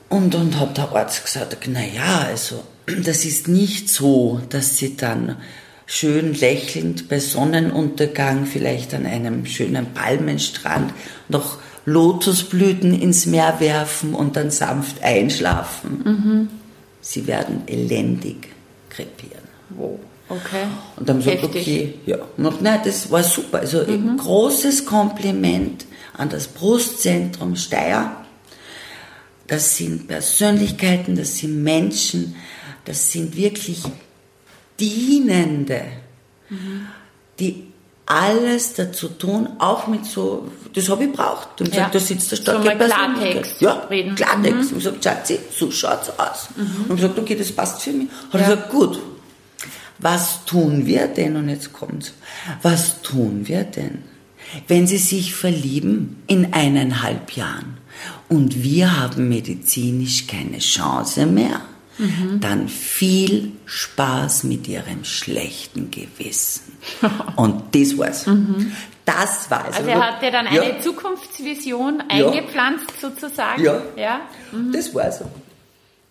[0.09, 2.63] Und dann hat der Arzt gesagt, naja, also
[3.03, 5.37] das ist nicht so, dass sie dann
[5.85, 10.93] schön lächelnd bei Sonnenuntergang vielleicht an einem schönen Palmenstrand
[11.29, 16.01] noch Lotusblüten ins Meer werfen und dann sanft einschlafen.
[16.03, 16.49] Mhm.
[17.01, 18.47] Sie werden elendig
[18.89, 19.43] krepieren.
[19.69, 19.99] Wow.
[20.29, 20.65] Okay.
[20.95, 22.17] Und dann gesagt, okay, ja.
[22.37, 23.59] Und nein, das war super.
[23.59, 24.09] Also mhm.
[24.09, 25.85] ein großes Kompliment
[26.17, 28.15] an das Brustzentrum Steyr.
[29.47, 32.35] Das sind Persönlichkeiten, das sind Menschen,
[32.85, 33.83] das sind wirklich
[34.79, 35.83] Dienende,
[36.49, 36.87] mhm.
[37.39, 37.67] die
[38.05, 41.61] alles dazu tun, auch mit so, das habe ich braucht.
[41.61, 41.89] Und ja.
[41.91, 44.15] da sitzt der starke so Klartext ja, reden.
[44.15, 44.71] Klartext.
[44.71, 44.77] Mhm.
[44.77, 46.49] Und gesagt, Schatzi, so schaut's aus.
[46.55, 46.85] Mhm.
[46.89, 48.09] Und gesagt, okay, das passt für mich.
[48.31, 48.47] Hat ja.
[48.47, 48.99] gesagt, gut.
[49.99, 51.35] Was tun wir denn?
[51.35, 52.13] Und jetzt kommt's.
[52.61, 54.03] Was tun wir denn,
[54.67, 57.77] wenn Sie sich verlieben in eineinhalb Jahren
[58.29, 61.61] und wir haben medizinisch keine Chance mehr?
[61.97, 62.39] Mhm.
[62.39, 66.75] Dann viel Spaß mit ihrem schlechten Gewissen.
[67.35, 68.25] Und das war's.
[68.25, 68.71] Mhm.
[69.05, 69.77] Das war's.
[69.77, 70.79] Also er hat ja dann eine ja.
[70.79, 73.09] Zukunftsvision eingepflanzt ja.
[73.09, 73.63] sozusagen.
[73.63, 74.21] Ja, ja.
[74.51, 74.71] Mhm.
[74.71, 75.21] das war's.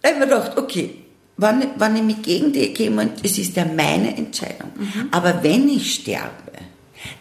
[0.02, 1.01] Ich habe mir gedacht, okay,
[1.36, 4.70] wenn, wenn ich mich gegen die käme, es ist ja meine Entscheidung.
[4.76, 5.08] Mhm.
[5.10, 6.52] Aber wenn ich sterbe,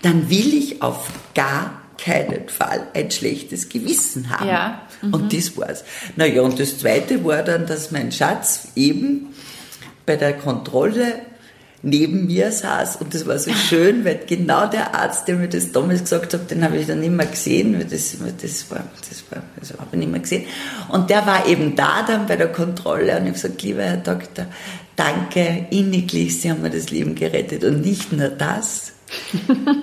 [0.02, 4.48] dann will ich auf gar keinen Fall ein schlechtes Gewissen haben.
[4.48, 4.82] Ja.
[5.02, 5.14] Mhm.
[5.14, 5.84] Und das war's.
[6.16, 9.34] Naja, und das Zweite war dann, dass mein Schatz eben
[10.06, 11.14] bei der Kontrolle
[11.84, 15.72] neben mir saß und das war so schön, weil genau der Arzt, der mir das
[15.72, 19.44] damals gesagt hat, den habe ich dann mehr gesehen, weil das, das war, das war,
[19.60, 20.46] also habe ich nicht mehr gesehen.
[20.90, 23.98] Und der war eben da dann bei der Kontrolle und ich habe gesagt, lieber Herr
[23.98, 24.46] Doktor,
[24.96, 28.91] danke inniglich, Sie haben mir das Leben gerettet und nicht nur das,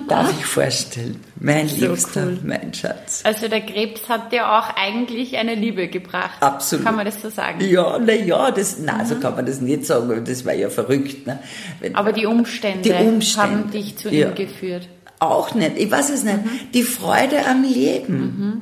[0.07, 1.19] Darf ich vorstellen.
[1.39, 2.39] Mein so Liebster, cool.
[2.43, 3.21] mein Schatz.
[3.23, 6.41] Also der Krebs hat dir auch eigentlich eine Liebe gebracht.
[6.41, 6.85] Absolut.
[6.85, 7.61] Kann man das so sagen?
[7.61, 9.05] Ja, na ja, das, na, mhm.
[9.05, 10.23] so kann man das nicht sagen.
[10.25, 11.27] Das war ja verrückt.
[11.27, 11.39] Ne?
[11.79, 14.29] Wenn, Aber die Umstände, die Umstände, haben dich zu ja.
[14.29, 14.87] ihm geführt.
[15.19, 15.77] Auch nicht.
[15.77, 16.45] Ich weiß es nicht.
[16.45, 16.59] Mhm.
[16.73, 18.17] Die Freude am Leben.
[18.17, 18.61] Mhm.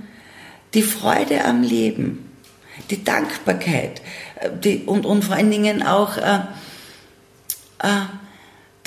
[0.73, 2.29] Die Freude am Leben.
[2.89, 4.01] Die Dankbarkeit.
[4.39, 6.39] Äh, die, und, und vor allen Dingen auch, äh,
[7.79, 7.87] äh,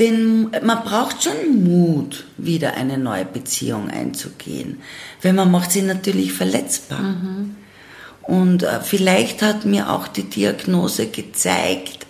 [0.01, 4.81] den, man braucht schon Mut, wieder eine neue Beziehung einzugehen,
[5.23, 7.01] weil man macht sie natürlich verletzbar.
[7.01, 7.57] Mhm.
[8.23, 12.07] Und äh, vielleicht hat mir auch die Diagnose gezeigt,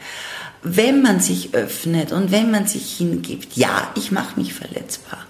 [0.63, 5.27] wenn man sich öffnet und wenn man sich hingibt, ja, ich mache mich verletzbar.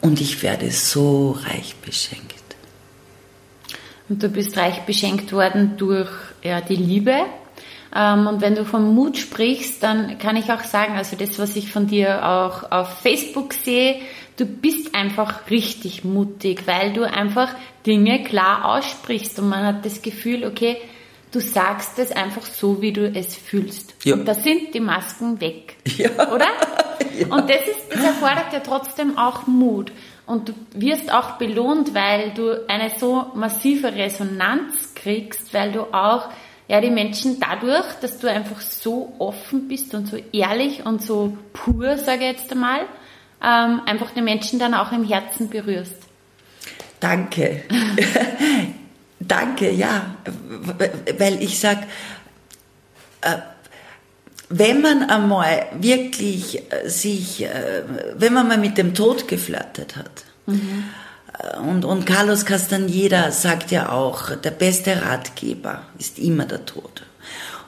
[0.00, 2.34] Und ich werde so reich beschenkt.
[4.08, 6.10] Und du bist reich beschenkt worden durch
[6.42, 7.24] ja, die Liebe,
[7.96, 11.72] und wenn du vom Mut sprichst, dann kann ich auch sagen, also das, was ich
[11.72, 13.96] von dir auch auf Facebook sehe,
[14.36, 17.54] du bist einfach richtig mutig, weil du einfach
[17.86, 20.76] Dinge klar aussprichst und man hat das Gefühl, okay,
[21.32, 23.94] du sagst es einfach so, wie du es fühlst.
[24.04, 24.14] Ja.
[24.14, 25.76] Und da sind die Masken weg.
[25.96, 26.10] Ja.
[26.30, 26.48] Oder?
[27.18, 27.28] Ja.
[27.28, 29.92] Und das ist, das erfordert ja trotzdem auch Mut.
[30.26, 36.28] Und du wirst auch belohnt, weil du eine so massive Resonanz kriegst, weil du auch
[36.68, 41.36] ja, die Menschen dadurch, dass du einfach so offen bist und so ehrlich und so
[41.52, 42.80] pur, sage ich jetzt einmal,
[43.42, 45.96] ähm, einfach die Menschen dann auch im Herzen berührst.
[46.98, 47.62] Danke.
[49.20, 50.16] Danke, ja.
[51.18, 51.82] Weil ich sag,
[53.20, 53.36] äh,
[54.48, 57.82] wenn man einmal wirklich äh, sich, äh,
[58.16, 60.84] wenn man mal mit dem Tod geflirtet hat, mhm
[61.62, 67.02] und, und Carlos Castaneda sagt ja auch, der beste Ratgeber ist immer der Tod.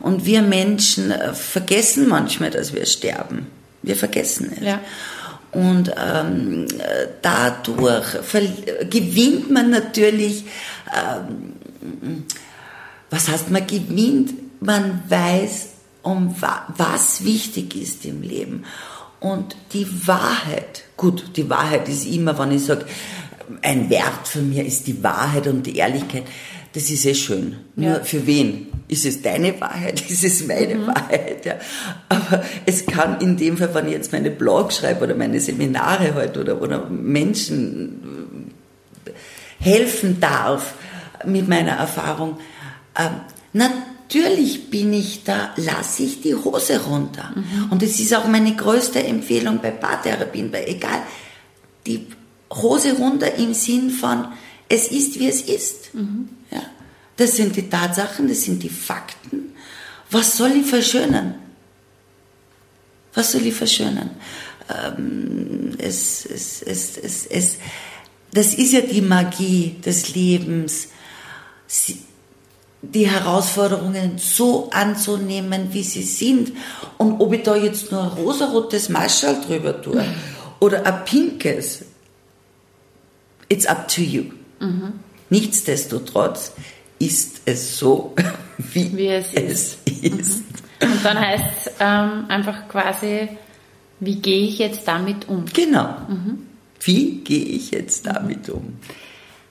[0.00, 3.48] Und wir Menschen äh, vergessen manchmal, dass wir sterben.
[3.82, 4.64] Wir vergessen es.
[4.64, 4.80] Ja.
[5.50, 6.66] Und ähm,
[7.22, 8.06] dadurch
[8.90, 10.44] gewinnt man natürlich,
[10.94, 12.24] ähm,
[13.10, 14.34] was heißt man gewinnt?
[14.60, 15.68] Man weiß,
[16.02, 18.64] um wa was wichtig ist im Leben.
[19.20, 22.84] Und die Wahrheit, gut, die Wahrheit ist immer, wenn ich sage,
[23.62, 26.24] ein Wert von mir ist die Wahrheit und die Ehrlichkeit.
[26.72, 27.56] Das ist eh schön.
[27.76, 28.04] Nur ja.
[28.04, 28.68] für wen?
[28.88, 30.00] Ist es deine Wahrheit?
[30.10, 30.86] Ist es meine mhm.
[30.86, 31.44] Wahrheit?
[31.44, 31.54] Ja.
[32.08, 36.14] Aber es kann in dem Fall, wenn ich jetzt meine Blog schreibe oder meine Seminare
[36.14, 38.52] halt oder, oder Menschen
[39.60, 40.74] helfen darf
[41.26, 42.38] mit meiner Erfahrung,
[42.94, 43.08] äh,
[43.52, 47.32] natürlich bin ich da, lasse ich die Hose runter.
[47.34, 47.70] Mhm.
[47.70, 51.02] Und das ist auch meine größte Empfehlung bei Paartherapien, bei egal,
[51.86, 52.06] die
[52.52, 54.28] Hose runter im Sinn von,
[54.68, 55.94] es ist, wie es ist.
[55.94, 56.28] Mhm.
[56.50, 56.62] Ja?
[57.16, 59.54] Das sind die Tatsachen, das sind die Fakten.
[60.10, 61.34] Was soll ich verschönern?
[63.14, 64.10] Was soll ich verschönern?
[64.68, 67.56] Ähm, es, es, es, es, es,
[68.32, 70.88] das ist ja die Magie des Lebens,
[72.82, 76.52] die Herausforderungen so anzunehmen, wie sie sind.
[76.96, 80.04] Und ob ich da jetzt nur ein rosarotes Marschall drüber tue
[80.60, 81.84] oder ein pinkes,
[83.48, 84.24] it's up to you.
[84.60, 85.00] Mhm.
[85.30, 86.52] Nichtsdestotrotz
[86.98, 88.14] ist es so,
[88.58, 90.02] wie, wie es, es, ist.
[90.02, 90.42] ist.
[90.80, 90.92] Mhm.
[90.92, 93.28] Und dann heißt es ähm, einfach quasi,
[94.00, 95.44] wie gehe ich jetzt damit um?
[95.52, 95.96] Genau.
[96.08, 96.46] Mhm.
[96.80, 98.78] Wie gehe ich jetzt damit um?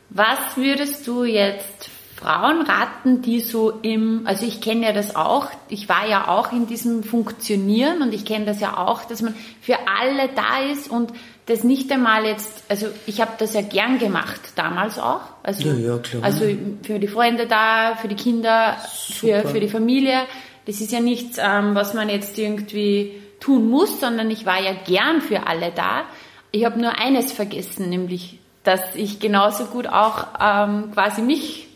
[0.09, 5.51] Was würdest du jetzt Frauen raten, die so im, also ich kenne ja das auch,
[5.69, 9.35] ich war ja auch in diesem Funktionieren und ich kenne das ja auch, dass man
[9.61, 11.11] für alle da ist und
[11.47, 15.75] das nicht einmal jetzt, also ich habe das ja gern gemacht damals auch, also, ja,
[15.75, 16.23] ja, klar.
[16.23, 16.45] also
[16.83, 18.77] für die Freunde da, für die Kinder,
[19.11, 20.23] für, für die Familie.
[20.65, 24.73] Das ist ja nichts, ähm, was man jetzt irgendwie tun muss, sondern ich war ja
[24.73, 26.03] gern für alle da.
[26.51, 31.67] Ich habe nur eines vergessen, nämlich, dass ich genauso gut auch ähm, quasi mich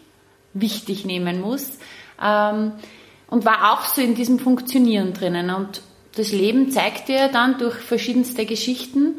[0.53, 1.79] wichtig nehmen muss.
[2.21, 2.73] Ähm,
[3.29, 5.49] und war auch so in diesem Funktionieren drinnen.
[5.49, 5.81] Und
[6.17, 9.15] das Leben zeigt dir dann durch verschiedenste Geschichten,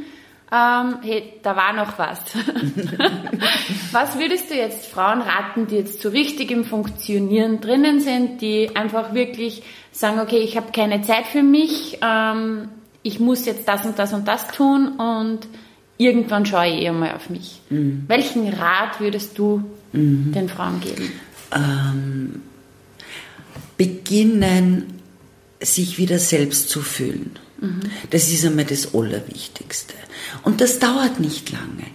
[0.53, 2.19] ähm, hey, da war noch was.
[3.93, 8.77] was würdest du jetzt Frauen raten, die jetzt so richtig im Funktionieren drinnen sind, die
[8.77, 9.63] einfach wirklich
[9.93, 12.69] sagen, okay, ich habe keine Zeit für mich, ähm,
[13.03, 15.41] ich muss jetzt das und das und das tun und
[15.97, 17.61] irgendwann schaue ich eher mal auf mich.
[17.71, 18.05] Mhm.
[18.07, 20.33] Welchen Rat würdest du mhm.
[20.33, 21.13] den Frauen geben?
[21.55, 22.43] Ähm,
[23.79, 25.01] beginnen,
[25.61, 27.39] sich wieder selbst zu fühlen.
[28.11, 29.95] Das ist einmal das Allerwichtigste.
[30.43, 31.87] Und das dauert nicht lange.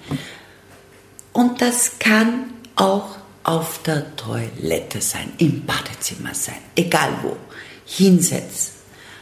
[1.33, 7.37] Und das kann auch auf der Toilette sein, im Badezimmer sein, egal wo.
[7.85, 8.73] Hinsetzen,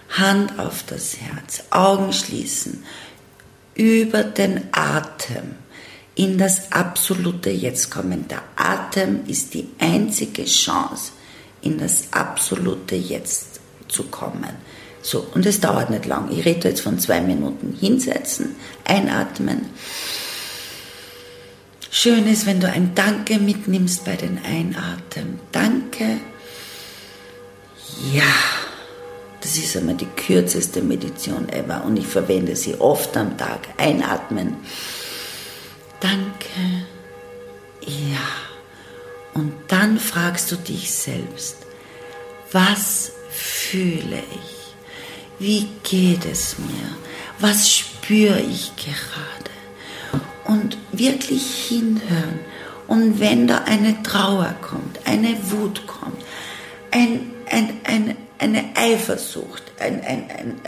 [0.09, 2.83] Hand auf das Herz, Augen schließen,
[3.75, 5.55] über den Atem
[6.15, 8.27] in das absolute Jetzt kommen.
[8.27, 11.11] Der Atem ist die einzige Chance,
[11.61, 14.55] in das absolute Jetzt zu kommen.
[15.05, 16.31] So, und es dauert nicht lang.
[16.31, 17.77] Ich rede jetzt von zwei Minuten.
[17.79, 19.69] Hinsetzen, einatmen.
[21.91, 25.39] Schön ist, wenn du ein Danke mitnimmst bei den Einatmen.
[25.51, 26.17] Danke.
[28.11, 28.33] Ja,
[29.41, 33.59] das ist einmal die kürzeste Meditation ever und ich verwende sie oft am Tag.
[33.77, 34.57] Einatmen.
[35.99, 36.87] Danke.
[37.81, 38.27] Ja.
[39.35, 41.57] Und dann fragst du dich selbst,
[42.51, 44.54] was fühle ich?
[45.39, 46.95] Wie geht es mir?
[47.39, 50.23] Was spüre ich gerade?
[50.45, 52.39] Und wirklich hinhören.
[52.87, 56.23] Und wenn da eine Trauer kommt, eine Wut kommt,
[56.91, 60.61] ein, ein, ein, eine Eifersucht, ein, ein, ein,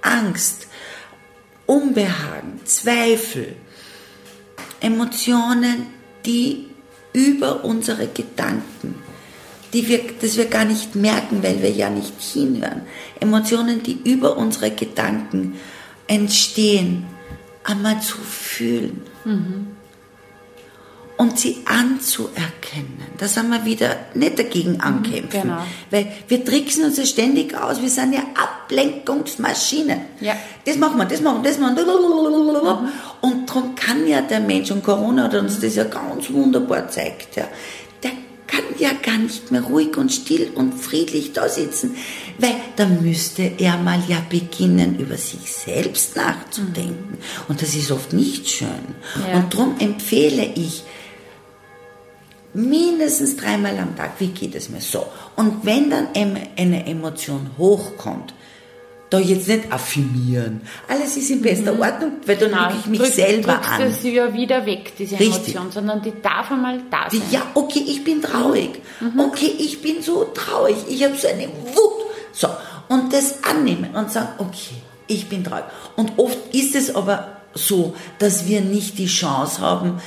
[0.00, 0.68] Angst,
[1.66, 3.54] Unbehagen, Zweifel,
[4.80, 5.86] Emotionen,
[6.24, 6.68] die
[7.12, 9.02] über unsere Gedanken,
[9.72, 12.82] die wir, das wir gar nicht merken, weil wir ja nicht hinhören.
[13.20, 15.54] Emotionen, die über unsere Gedanken
[16.06, 17.04] entstehen,
[17.64, 19.02] einmal zu fühlen.
[19.24, 19.78] Mhm
[21.18, 23.02] und sie anzuerkennen.
[23.18, 25.42] Das haben wir wieder nicht dagegen mhm, ankämpfen.
[25.42, 25.58] Genau.
[25.90, 27.82] Weil wir tricksen uns ja ständig aus.
[27.82, 30.00] Wir sind ja Ablenkungsmaschinen.
[30.20, 30.34] Ja.
[30.64, 32.74] Das machen wir, das machen wir, das machen wir.
[32.74, 32.88] Mhm.
[33.20, 37.36] Und darum kann ja der Mensch, und Corona hat uns das ja ganz wunderbar gezeigt,
[37.36, 37.48] ja,
[38.48, 41.94] kann ja gar nicht mehr ruhig und still und friedlich da sitzen,
[42.38, 47.12] weil da müsste er mal ja beginnen, über sich selbst nachzudenken.
[47.12, 47.44] Mhm.
[47.46, 48.68] Und das ist oft nicht schön.
[49.28, 49.36] Ja.
[49.36, 50.82] Und darum empfehle ich,
[52.54, 55.06] mindestens dreimal am Tag, wie geht es mir so?
[55.36, 58.34] Und wenn dann eine Emotion hochkommt,
[59.10, 60.60] da jetzt nicht affirmieren.
[60.86, 61.80] Alles ist in bester mhm.
[61.80, 63.92] Ordnung, weil dann drücke ich mich drück, selber an.
[63.92, 65.54] sie ja wieder weg, diese Richtig.
[65.54, 67.22] Emotion, sondern die darf einmal da sein.
[67.30, 68.82] Ja, okay, ich bin traurig.
[69.00, 69.20] Mhm.
[69.20, 70.76] Okay, ich bin so traurig.
[70.88, 72.06] Ich habe so eine Wut.
[72.32, 72.48] So,
[72.88, 75.64] und das annehmen und sagen, okay, ich bin traurig.
[75.96, 80.00] Und oft ist es aber so, dass wir nicht die Chance haben,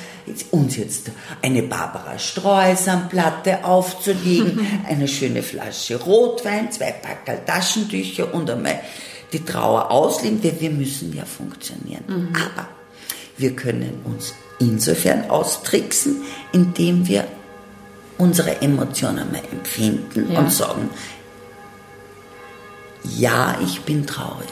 [0.52, 1.12] uns jetzt
[1.42, 8.80] eine Barbara Streusand-Platte aufzulegen, eine schöne Flasche Rotwein, zwei Packerl Taschentücher und einmal
[9.34, 12.34] die Trauer ausleben, weil wir müssen ja funktionieren.
[12.36, 12.68] Aber
[13.38, 16.22] wir können uns insofern austricksen,
[16.52, 17.26] indem wir
[18.18, 20.40] unsere Emotionen mal empfinden Ja.
[20.40, 20.90] und sagen,
[23.04, 24.48] ja, ich bin traurig.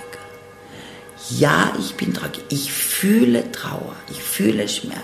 [1.30, 2.42] Ja, ich bin traurig.
[2.50, 3.96] Ich fühle Trauer.
[4.10, 5.00] Ich fühle Schmerz.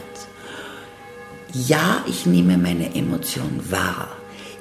[1.53, 4.09] Ja, ich nehme meine Emotion wahr.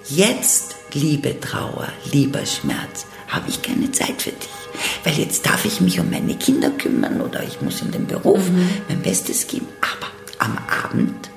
[0.09, 4.48] Jetzt, liebe Trauer, lieber Schmerz, habe ich keine Zeit für dich.
[5.02, 8.42] Weil jetzt darf ich mich um meine Kinder kümmern oder ich muss in den Beruf
[8.88, 9.66] mein Bestes geben.
[9.80, 11.30] Aber am Abend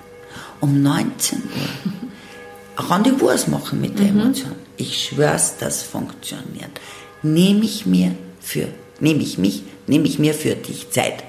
[0.59, 4.53] um 19 Uhr Rendezvous ausmachen mit der Emotion.
[4.75, 6.79] Ich schwör's, das funktioniert.
[7.23, 8.67] Nehme ich mir für,
[8.99, 11.23] nehme ich mich, nehme ich mir für dich Zeit.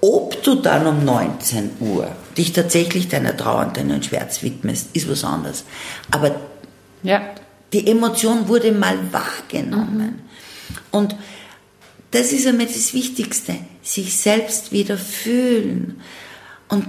[0.00, 5.08] Ob du dann um 19 Uhr dich tatsächlich deiner Trauer und deinem Schmerz widmest, ist
[5.10, 5.64] was anderes.
[6.10, 6.36] Aber
[7.02, 7.22] Ja.
[7.72, 10.20] die Emotion wurde mal wahrgenommen.
[10.90, 11.16] Und
[12.12, 16.00] das ist einmal das Wichtigste, sich selbst wieder fühlen.
[16.68, 16.86] Und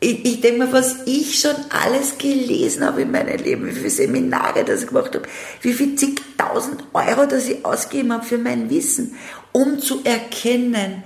[0.00, 3.90] ich, ich denke mir, was ich schon alles gelesen habe in meinem Leben, wie viele
[3.90, 5.26] Seminare das ich gemacht habe,
[5.62, 9.14] wie viel zigtausend Euro, das ich ausgegeben habe für mein Wissen,
[9.52, 11.02] um zu erkennen,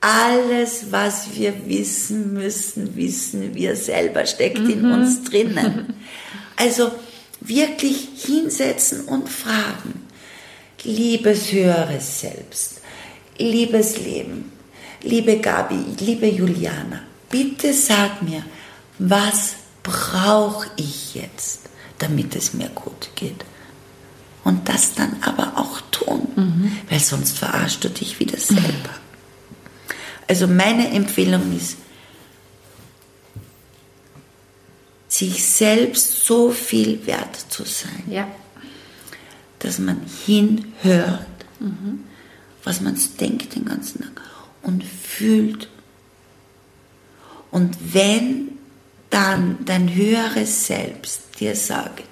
[0.00, 5.94] alles, was wir wissen müssen, wissen wir selber, steckt in uns drinnen.
[6.56, 6.92] Also
[7.40, 10.06] wirklich hinsetzen und fragen.
[10.84, 12.80] Liebes höheres Selbst,
[13.38, 14.52] liebes Leben,
[15.02, 17.02] liebe Gabi, liebe Juliana,
[17.36, 18.42] bitte sag mir,
[18.98, 21.60] was brauche ich jetzt,
[21.98, 23.44] damit es mir gut geht?
[24.44, 28.90] Und das dann aber auch tun, weil sonst verarschst du dich wieder selber.
[30.28, 31.76] Also meine Empfehlung ist,
[35.08, 38.28] sich selbst so viel wert zu sein, Ja.
[39.60, 41.26] dass man hinhört,
[42.64, 44.20] was man denkt den ganzen Tag
[44.62, 45.68] und fühlt.
[47.56, 48.48] Und wenn
[49.08, 52.04] dann dein höheres Selbst dir sagt,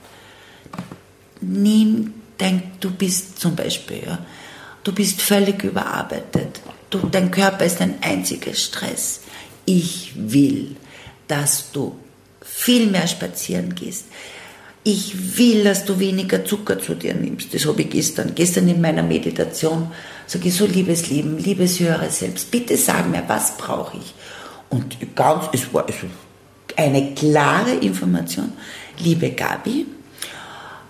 [1.43, 4.25] nimm dein, du bist zum Beispiel, ja,
[4.85, 9.21] du bist völlig überarbeitet, du, dein Körper ist ein einziger Stress.
[9.67, 10.77] Ich will,
[11.29, 11.95] dass du
[12.41, 14.07] viel mehr spazieren gehst.
[14.83, 17.53] Ich will, dass du weniger Zucker zu dir nimmst.
[17.53, 18.35] Das habe ich gestern.
[18.35, 19.93] Gestern in meiner Meditation
[20.27, 24.15] sage ich so, liebes Leben, liebes höheres Selbst, bitte sag mir, was brauche ich?
[24.71, 26.07] Und ganz, es war also
[26.77, 28.53] eine klare Information.
[28.99, 29.87] Liebe Gabi,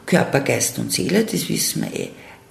[0.06, 2.10] Körper, Geist und Seele, das wissen wir eh.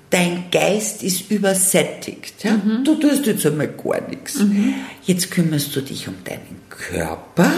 [0.09, 2.43] Dein Geist ist übersättigt.
[2.43, 2.61] Ja?
[2.84, 4.39] Du tust jetzt einmal gar nichts.
[5.05, 7.51] Jetzt kümmerst du dich um deinen Körper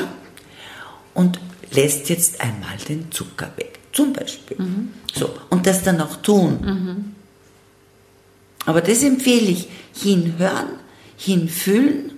[1.13, 1.39] und
[1.71, 3.79] lässt jetzt einmal den Zucker weg.
[3.91, 4.57] Zum Beispiel.
[5.13, 5.29] So.
[5.49, 7.13] Und das dann auch tun.
[8.65, 9.67] Aber das empfehle ich.
[9.93, 10.79] Hinhören,
[11.17, 12.14] hinfühlen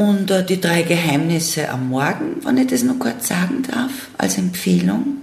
[0.00, 4.38] und äh, die drei Geheimnisse am Morgen, wenn ich das noch kurz sagen darf, als
[4.38, 5.18] Empfehlung.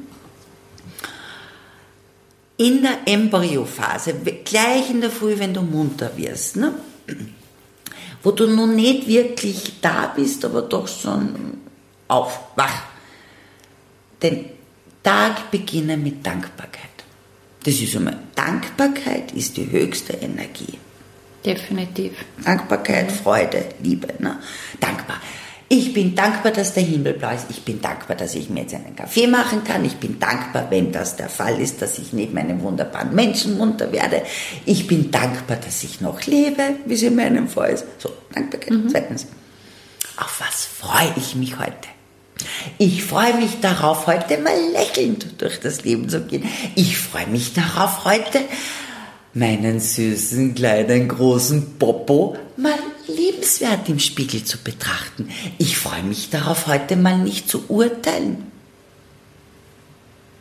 [2.58, 4.14] In der Embryophase,
[4.46, 6.74] gleich in der Früh, wenn du munter wirst, ne?
[8.22, 11.58] wo du noch nicht wirklich da bist, aber doch schon
[12.08, 12.84] auf, wach.
[14.22, 14.46] Den
[15.02, 16.84] Tag beginnen mit Dankbarkeit.
[17.64, 20.78] Das ist einmal, Dankbarkeit ist die höchste Energie.
[21.48, 22.12] Definitiv.
[22.44, 24.08] Dankbarkeit, Freude, Liebe.
[24.20, 24.38] Ne?
[24.82, 25.22] Dankbar.
[25.70, 27.48] Ich bin dankbar, dass der Himmel blau ist.
[27.50, 29.84] Ich bin dankbar, dass ich mir jetzt einen Kaffee machen kann.
[29.86, 33.92] Ich bin dankbar, wenn das der Fall ist, dass ich neben einem wunderbaren Menschen munter
[33.92, 34.24] werde.
[34.66, 37.86] Ich bin dankbar, dass ich noch lebe, wie es in meinem Fall ist.
[37.98, 38.74] So, Dankbarkeit.
[38.90, 39.28] Zweitens,
[40.18, 41.88] auf was freue ich mich heute?
[42.78, 46.48] Ich freue mich darauf, heute mal lächelnd durch das Leben zu gehen.
[46.76, 48.40] Ich freue mich darauf, heute
[49.38, 55.30] meinen süßen, kleinen, großen Popo mal liebenswert im Spiegel zu betrachten.
[55.58, 58.52] Ich freue mich darauf, heute mal nicht zu urteilen.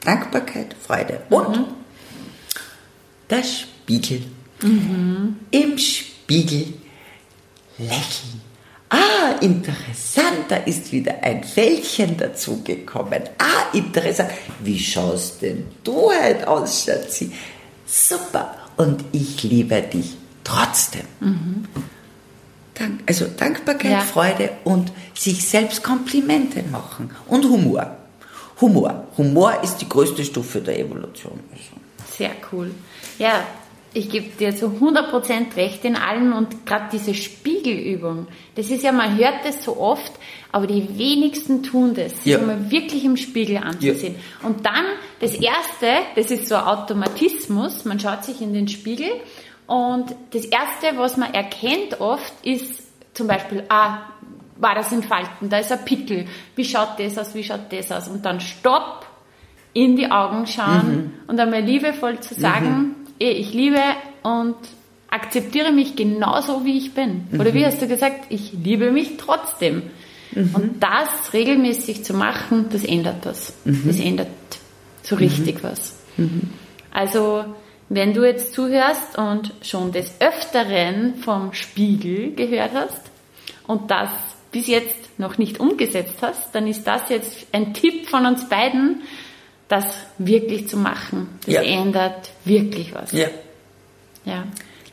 [0.01, 1.67] Dankbarkeit, Freude und
[3.29, 4.23] der Spiegel.
[4.63, 6.75] Im Spiegel
[7.79, 8.41] lächeln.
[8.89, 13.23] Ah, interessant, da ist wieder ein Fältchen dazugekommen.
[13.39, 14.31] Ah, interessant.
[14.61, 17.33] Wie schaust denn du heute aus, Schatzi?
[17.87, 18.66] super.
[18.77, 21.07] Und ich liebe dich trotzdem.
[22.75, 24.01] Dank, also Dankbarkeit, Ja.
[24.01, 27.11] Freude und sich selbst Komplimente machen.
[27.27, 27.97] Und Humor.
[28.61, 29.07] Humor.
[29.17, 31.41] Humor ist die größte Stufe der Evolution.
[32.17, 32.71] Sehr cool.
[33.19, 33.47] Ja,
[33.97, 38.93] ich gebe dir zu 100% recht in allem und gerade diese Spiegelübung, das ist ja,
[38.93, 40.13] man hört das so oft,
[40.53, 42.39] aber die wenigsten tun das, sich Ja.
[42.41, 44.17] mal wirklich im Spiegel anzusehen.
[44.43, 44.85] Und dann
[45.21, 49.09] das Erste, das ist so Automatismus, man schaut sich in den Spiegel
[49.67, 52.83] und das Erste, was man erkennt oft, ist
[53.15, 54.01] zum Beispiel, ah,
[54.59, 57.91] war das in Falten, da ist ein Pickel, wie schaut das aus, wie schaut das
[57.91, 58.09] aus?
[58.09, 59.07] Und dann stopp,
[59.73, 63.81] in die Augen schauen und einmal liebevoll zu sagen, eh, ich liebe
[64.23, 64.57] und
[65.09, 67.29] akzeptiere mich genauso, wie ich bin.
[67.39, 69.83] Oder wie hast du gesagt, ich liebe mich trotzdem.
[70.35, 73.55] Und das regelmäßig zu machen, das ändert was.
[73.65, 74.29] Das ändert
[75.03, 75.99] so richtig was.
[76.91, 77.45] Also,
[77.89, 83.01] wenn du jetzt zuhörst und schon des Öfteren vom Spiegel gehört hast
[83.67, 84.11] und das
[84.51, 89.03] bis jetzt noch nicht umgesetzt hast, dann ist das jetzt ein Tipp von uns beiden,
[89.69, 89.85] das
[90.19, 91.29] wirklich zu machen.
[91.45, 91.63] Das Ja.
[91.63, 93.13] ändert wirklich was.
[93.13, 93.29] Ja.
[94.25, 94.45] Ja.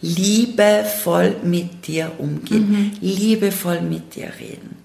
[0.01, 2.97] Liebevoll mit dir umgehen.
[3.01, 4.77] Liebevoll mit dir reden.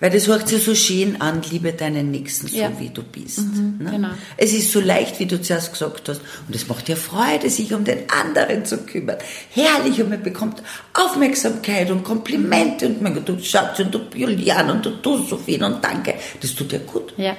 [0.00, 2.70] Weil das hört sich so schön an, liebe deinen Nächsten so, Ja.
[2.78, 3.38] wie du bist.
[3.38, 3.90] ne?
[3.90, 4.08] genau.
[4.36, 6.20] Es ist so leicht, wie du zuerst gesagt hast.
[6.46, 9.16] Und es macht dir Freude, sich um den anderen zu kümmern.
[9.50, 10.62] Herrlich, und man bekommt
[10.94, 12.86] Aufmerksamkeit und Komplimente.
[12.88, 16.14] Und man du Schatz und du Julian und du tust so viel und danke.
[16.40, 17.14] Das tut dir gut.
[17.16, 17.36] Ja.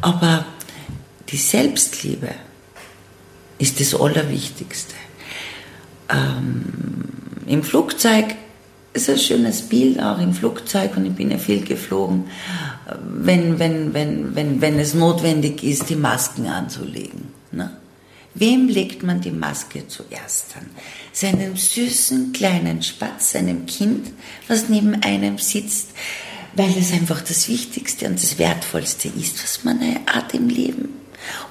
[0.00, 0.44] Aber
[1.28, 2.30] die Selbstliebe
[3.58, 4.94] ist das Allerwichtigste.
[6.08, 6.64] Ähm,
[7.46, 8.34] Im Flugzeug
[8.92, 12.24] ist ein schönes Bild, auch im Flugzeug, und ich bin ja viel geflogen,
[13.02, 17.28] wenn, wenn, wenn, wenn, wenn es notwendig ist, die Masken anzulegen.
[17.52, 17.70] Ne?
[18.34, 20.66] Wem legt man die Maske zuerst an?
[21.12, 24.10] Seinem süßen kleinen Spatz, seinem Kind,
[24.48, 25.90] was neben einem sitzt,
[26.54, 31.01] weil es einfach das Wichtigste und das Wertvollste ist, was man hat im Leben.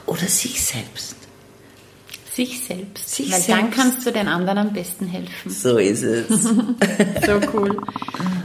[0.06, 1.16] Oder sich selbst.
[2.34, 3.10] Sich selbst.
[3.10, 3.78] Sich Weil dann selbst.
[3.78, 5.50] kannst du den anderen am besten helfen.
[5.52, 6.28] So ist es.
[7.26, 7.78] So cool.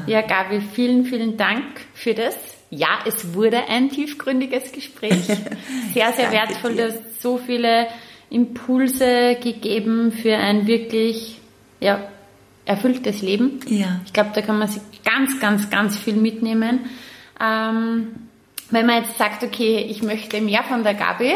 [0.07, 1.65] Ja, Gabi, vielen, vielen Dank
[1.95, 2.35] für das.
[2.71, 5.25] Ja, es wurde ein tiefgründiges Gespräch.
[5.95, 6.75] Sehr, sehr wertvoll.
[6.75, 6.89] dir.
[6.89, 7.87] Du hast so viele
[8.29, 11.41] Impulse gegeben für ein wirklich
[11.81, 12.09] ja,
[12.65, 13.61] erfülltes Leben.
[13.69, 14.01] Ja.
[14.05, 16.81] Ich glaube, da kann man sich ganz, ganz, ganz viel mitnehmen.
[17.41, 18.26] Ähm,
[18.71, 21.33] wenn man jetzt sagt, okay, ich möchte mehr von der Gabi,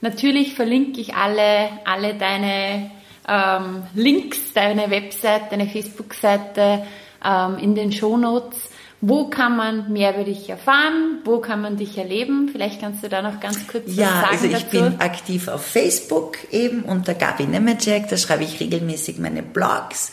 [0.00, 2.90] natürlich verlinke ich alle, alle deine
[3.28, 6.86] ähm, Links, deine Website, deine Facebook-Seite
[7.24, 8.70] ähm, in den Shownotes.
[9.04, 11.18] Wo kann man mehr über dich erfahren?
[11.24, 12.48] Wo kann man dich erleben?
[12.52, 14.66] Vielleicht kannst du da noch ganz kurz was Ja, sagen also ich dazu.
[14.70, 20.12] bin aktiv auf Facebook eben unter Gabi Nemeczek, da schreibe ich regelmäßig meine Blogs.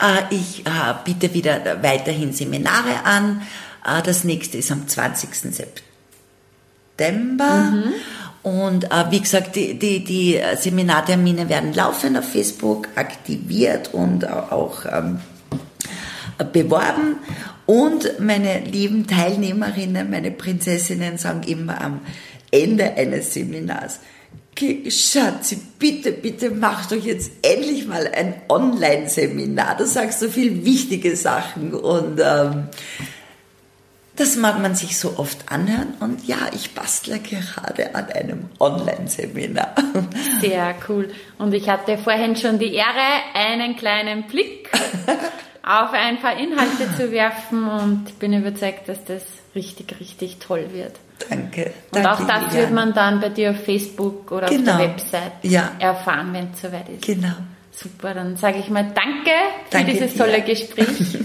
[0.00, 0.70] Äh, Ich äh,
[1.04, 3.42] biete wieder weiterhin Seminare an.
[3.84, 5.34] Äh, Das nächste ist am 20.
[5.34, 5.87] September.
[8.42, 14.84] Und äh, wie gesagt, die, die, die Seminartermine werden laufend auf Facebook aktiviert und auch
[14.90, 15.18] ähm,
[16.52, 17.16] beworben.
[17.66, 22.00] Und meine lieben Teilnehmerinnen, meine Prinzessinnen sagen immer am
[22.50, 23.98] Ende eines Seminars,
[24.54, 29.76] "Ge- Schatzi, bitte, bitte mach doch jetzt endlich mal ein Online-Seminar.
[29.76, 32.68] Du sagst so viel wichtige Sachen und ähm,
[34.18, 35.94] das mag man sich so oft anhören.
[36.00, 39.74] Und ja, ich bastle gerade an einem Online-Seminar.
[40.40, 41.10] Sehr cool.
[41.38, 42.86] Und ich hatte vorhin schon die Ehre,
[43.34, 44.70] einen kleinen Blick
[45.62, 49.22] auf ein paar Inhalte zu werfen und bin überzeugt, dass das
[49.54, 50.92] richtig, richtig toll wird.
[51.28, 51.72] Danke.
[51.90, 52.54] Und Danke, auch das Juliane.
[52.58, 54.72] wird man dann bei dir auf Facebook oder Genau.
[54.72, 55.72] auf der Website Ja.
[55.78, 57.02] erfahren, wenn es soweit ist.
[57.04, 57.34] Genau.
[57.72, 59.30] Super, dann sage ich mal Danke
[59.66, 60.18] für Danke dieses dir.
[60.18, 60.86] tolle Gespräch.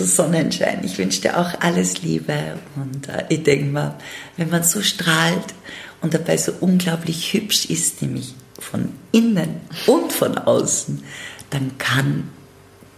[0.00, 3.96] Du Sonnenschein, ich wünsche dir auch alles Liebe und äh, ich denke mal,
[4.38, 5.52] wenn man so strahlt
[6.00, 11.04] und dabei so unglaublich hübsch ist, nämlich von innen und von außen,
[11.50, 12.30] dann kann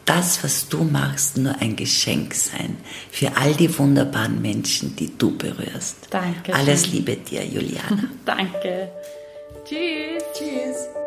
[0.05, 2.77] das, was du machst, nur ein Geschenk sein
[3.11, 6.07] für all die wunderbaren Menschen, die du berührst.
[6.11, 6.87] Danke Alles.
[6.87, 8.05] Liebe dir, Juliana.
[8.25, 8.91] Danke.
[9.65, 10.23] Tschüss.
[10.39, 11.02] Tschüss.